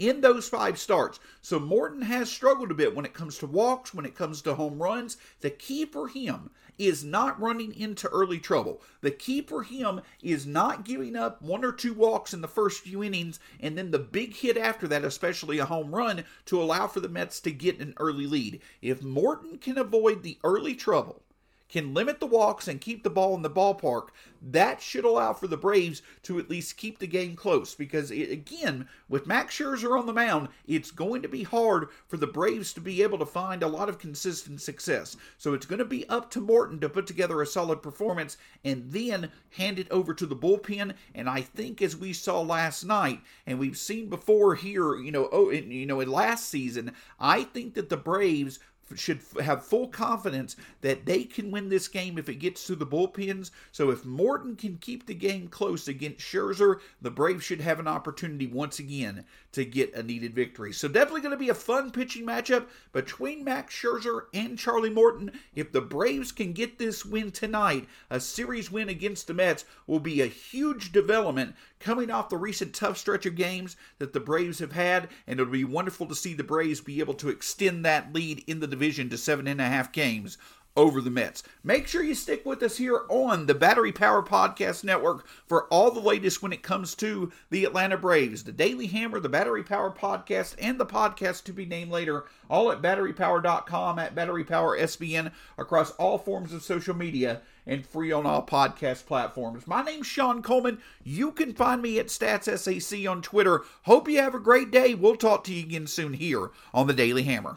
in 0.00 0.22
those 0.22 0.48
five 0.48 0.78
starts. 0.78 1.20
So 1.42 1.58
Morton 1.60 2.02
has 2.02 2.30
struggled 2.30 2.70
a 2.70 2.74
bit 2.74 2.96
when 2.96 3.04
it 3.04 3.12
comes 3.12 3.36
to 3.38 3.46
walks, 3.46 3.92
when 3.92 4.06
it 4.06 4.14
comes 4.14 4.40
to 4.42 4.54
home 4.54 4.82
runs. 4.82 5.18
The 5.40 5.50
key 5.50 5.84
for 5.84 6.08
him 6.08 6.50
is 6.80 7.04
not 7.04 7.38
running 7.38 7.74
into 7.74 8.08
early 8.08 8.38
trouble. 8.38 8.80
The 9.02 9.10
key 9.10 9.42
for 9.42 9.62
him 9.64 10.00
is 10.22 10.46
not 10.46 10.86
giving 10.86 11.14
up 11.14 11.42
one 11.42 11.62
or 11.62 11.72
two 11.72 11.92
walks 11.92 12.32
in 12.32 12.40
the 12.40 12.48
first 12.48 12.82
few 12.82 13.04
innings 13.04 13.38
and 13.60 13.76
then 13.76 13.90
the 13.90 13.98
big 13.98 14.34
hit 14.34 14.56
after 14.56 14.88
that, 14.88 15.04
especially 15.04 15.58
a 15.58 15.66
home 15.66 15.94
run, 15.94 16.24
to 16.46 16.60
allow 16.60 16.86
for 16.86 17.00
the 17.00 17.08
Mets 17.08 17.38
to 17.40 17.50
get 17.50 17.80
an 17.80 17.92
early 17.98 18.26
lead. 18.26 18.62
If 18.80 19.02
Morton 19.02 19.58
can 19.58 19.76
avoid 19.76 20.22
the 20.22 20.38
early 20.42 20.74
trouble, 20.74 21.22
can 21.70 21.94
limit 21.94 22.20
the 22.20 22.26
walks 22.26 22.68
and 22.68 22.80
keep 22.80 23.02
the 23.02 23.10
ball 23.10 23.34
in 23.34 23.42
the 23.42 23.50
ballpark, 23.50 24.08
that 24.42 24.80
should 24.80 25.04
allow 25.04 25.32
for 25.32 25.46
the 25.46 25.56
Braves 25.56 26.02
to 26.22 26.38
at 26.38 26.50
least 26.50 26.76
keep 26.76 26.98
the 26.98 27.06
game 27.06 27.36
close. 27.36 27.74
Because, 27.74 28.10
it, 28.10 28.30
again, 28.30 28.88
with 29.08 29.26
Max 29.26 29.56
Scherzer 29.56 29.98
on 29.98 30.06
the 30.06 30.12
mound, 30.12 30.48
it's 30.66 30.90
going 30.90 31.22
to 31.22 31.28
be 31.28 31.42
hard 31.42 31.88
for 32.08 32.16
the 32.16 32.26
Braves 32.26 32.72
to 32.72 32.80
be 32.80 33.02
able 33.02 33.18
to 33.18 33.26
find 33.26 33.62
a 33.62 33.68
lot 33.68 33.88
of 33.88 33.98
consistent 33.98 34.60
success. 34.60 35.16
So 35.38 35.54
it's 35.54 35.66
going 35.66 35.78
to 35.78 35.84
be 35.84 36.08
up 36.08 36.30
to 36.32 36.40
Morton 36.40 36.80
to 36.80 36.88
put 36.88 37.06
together 37.06 37.40
a 37.40 37.46
solid 37.46 37.82
performance 37.82 38.36
and 38.64 38.90
then 38.90 39.30
hand 39.56 39.78
it 39.78 39.90
over 39.90 40.14
to 40.14 40.26
the 40.26 40.36
bullpen. 40.36 40.94
And 41.14 41.28
I 41.28 41.42
think, 41.42 41.82
as 41.82 41.96
we 41.96 42.12
saw 42.12 42.40
last 42.40 42.84
night, 42.84 43.20
and 43.46 43.58
we've 43.58 43.78
seen 43.78 44.08
before 44.08 44.54
here, 44.54 44.96
you 44.96 45.12
know, 45.12 45.28
oh, 45.30 45.50
you 45.50 45.86
know, 45.86 46.00
in 46.00 46.10
last 46.10 46.48
season, 46.48 46.94
I 47.18 47.44
think 47.44 47.74
that 47.74 47.90
the 47.90 47.96
Braves 47.96 48.58
should 48.96 49.20
have 49.40 49.64
full 49.64 49.88
confidence 49.88 50.56
that 50.80 51.06
they 51.06 51.24
can 51.24 51.50
win 51.50 51.68
this 51.68 51.88
game 51.88 52.18
if 52.18 52.28
it 52.28 52.36
gets 52.36 52.66
to 52.66 52.76
the 52.76 52.86
bullpens. 52.86 53.50
So 53.72 53.90
if 53.90 54.04
Morton 54.04 54.56
can 54.56 54.78
keep 54.78 55.06
the 55.06 55.14
game 55.14 55.48
close 55.48 55.88
against 55.88 56.20
Scherzer, 56.20 56.80
the 57.00 57.10
Braves 57.10 57.44
should 57.44 57.60
have 57.60 57.78
an 57.78 57.88
opportunity 57.88 58.46
once 58.46 58.78
again 58.78 59.24
to 59.52 59.64
get 59.64 59.94
a 59.94 60.02
needed 60.02 60.34
victory. 60.34 60.72
So 60.72 60.88
definitely 60.88 61.22
going 61.22 61.32
to 61.32 61.36
be 61.36 61.48
a 61.48 61.54
fun 61.54 61.90
pitching 61.90 62.24
matchup 62.24 62.66
between 62.92 63.44
Max 63.44 63.74
Scherzer 63.74 64.22
and 64.32 64.58
Charlie 64.58 64.90
Morton. 64.90 65.32
If 65.54 65.72
the 65.72 65.80
Braves 65.80 66.32
can 66.32 66.52
get 66.52 66.78
this 66.78 67.04
win 67.04 67.30
tonight, 67.30 67.88
a 68.10 68.20
series 68.20 68.70
win 68.70 68.88
against 68.88 69.26
the 69.26 69.34
Mets 69.34 69.64
will 69.86 70.00
be 70.00 70.20
a 70.20 70.26
huge 70.26 70.92
development 70.92 71.54
coming 71.80 72.10
off 72.10 72.28
the 72.28 72.36
recent 72.36 72.74
tough 72.74 72.98
stretch 72.98 73.26
of 73.26 73.34
games 73.34 73.76
that 73.98 74.12
the 74.12 74.20
Braves 74.20 74.60
have 74.60 74.72
had, 74.72 75.08
and 75.26 75.40
it'll 75.40 75.52
be 75.52 75.64
wonderful 75.64 76.06
to 76.06 76.14
see 76.14 76.34
the 76.34 76.44
Braves 76.44 76.80
be 76.80 77.00
able 77.00 77.14
to 77.14 77.28
extend 77.28 77.84
that 77.84 78.12
lead 78.12 78.44
in 78.46 78.60
the 78.60 78.66
division 78.66 79.08
to 79.08 79.18
seven 79.18 79.46
and 79.48 79.60
a 79.60 79.66
half 79.66 79.90
games 79.90 80.38
over 80.76 81.00
the 81.00 81.10
Mets. 81.10 81.42
Make 81.64 81.88
sure 81.88 82.02
you 82.02 82.14
stick 82.14 82.46
with 82.46 82.62
us 82.62 82.76
here 82.76 83.02
on 83.08 83.46
the 83.46 83.54
Battery 83.54 83.92
Power 83.92 84.22
Podcast 84.22 84.84
Network 84.84 85.26
for 85.46 85.64
all 85.64 85.90
the 85.90 86.00
latest 86.00 86.42
when 86.42 86.52
it 86.52 86.62
comes 86.62 86.94
to 86.96 87.32
the 87.50 87.64
Atlanta 87.64 87.96
Braves. 87.96 88.44
The 88.44 88.52
Daily 88.52 88.86
Hammer, 88.86 89.20
the 89.20 89.28
Battery 89.28 89.62
Power 89.62 89.90
Podcast, 89.90 90.54
and 90.60 90.78
the 90.78 90.86
podcast 90.86 91.44
to 91.44 91.52
be 91.52 91.66
named 91.66 91.90
later, 91.90 92.24
all 92.48 92.70
at 92.70 92.82
batterypower.com, 92.82 93.98
at 93.98 94.14
Battery 94.14 94.44
Power 94.44 94.78
SBN, 94.78 95.32
across 95.58 95.90
all 95.92 96.18
forms 96.18 96.52
of 96.52 96.62
social 96.62 96.94
media 96.94 97.42
and 97.70 97.86
free 97.86 98.10
on 98.10 98.26
all 98.26 98.44
podcast 98.44 99.06
platforms. 99.06 99.66
My 99.66 99.82
name's 99.82 100.08
Shawn 100.08 100.42
Coleman. 100.42 100.82
You 101.04 101.30
can 101.30 101.54
find 101.54 101.80
me 101.80 102.00
at 102.00 102.08
StatsSAC 102.08 103.08
on 103.08 103.22
Twitter. 103.22 103.62
Hope 103.84 104.08
you 104.08 104.18
have 104.18 104.34
a 104.34 104.40
great 104.40 104.72
day. 104.72 104.94
We'll 104.94 105.14
talk 105.14 105.44
to 105.44 105.54
you 105.54 105.62
again 105.62 105.86
soon 105.86 106.14
here 106.14 106.50
on 106.74 106.88
the 106.88 106.92
Daily 106.92 107.22
Hammer. 107.22 107.54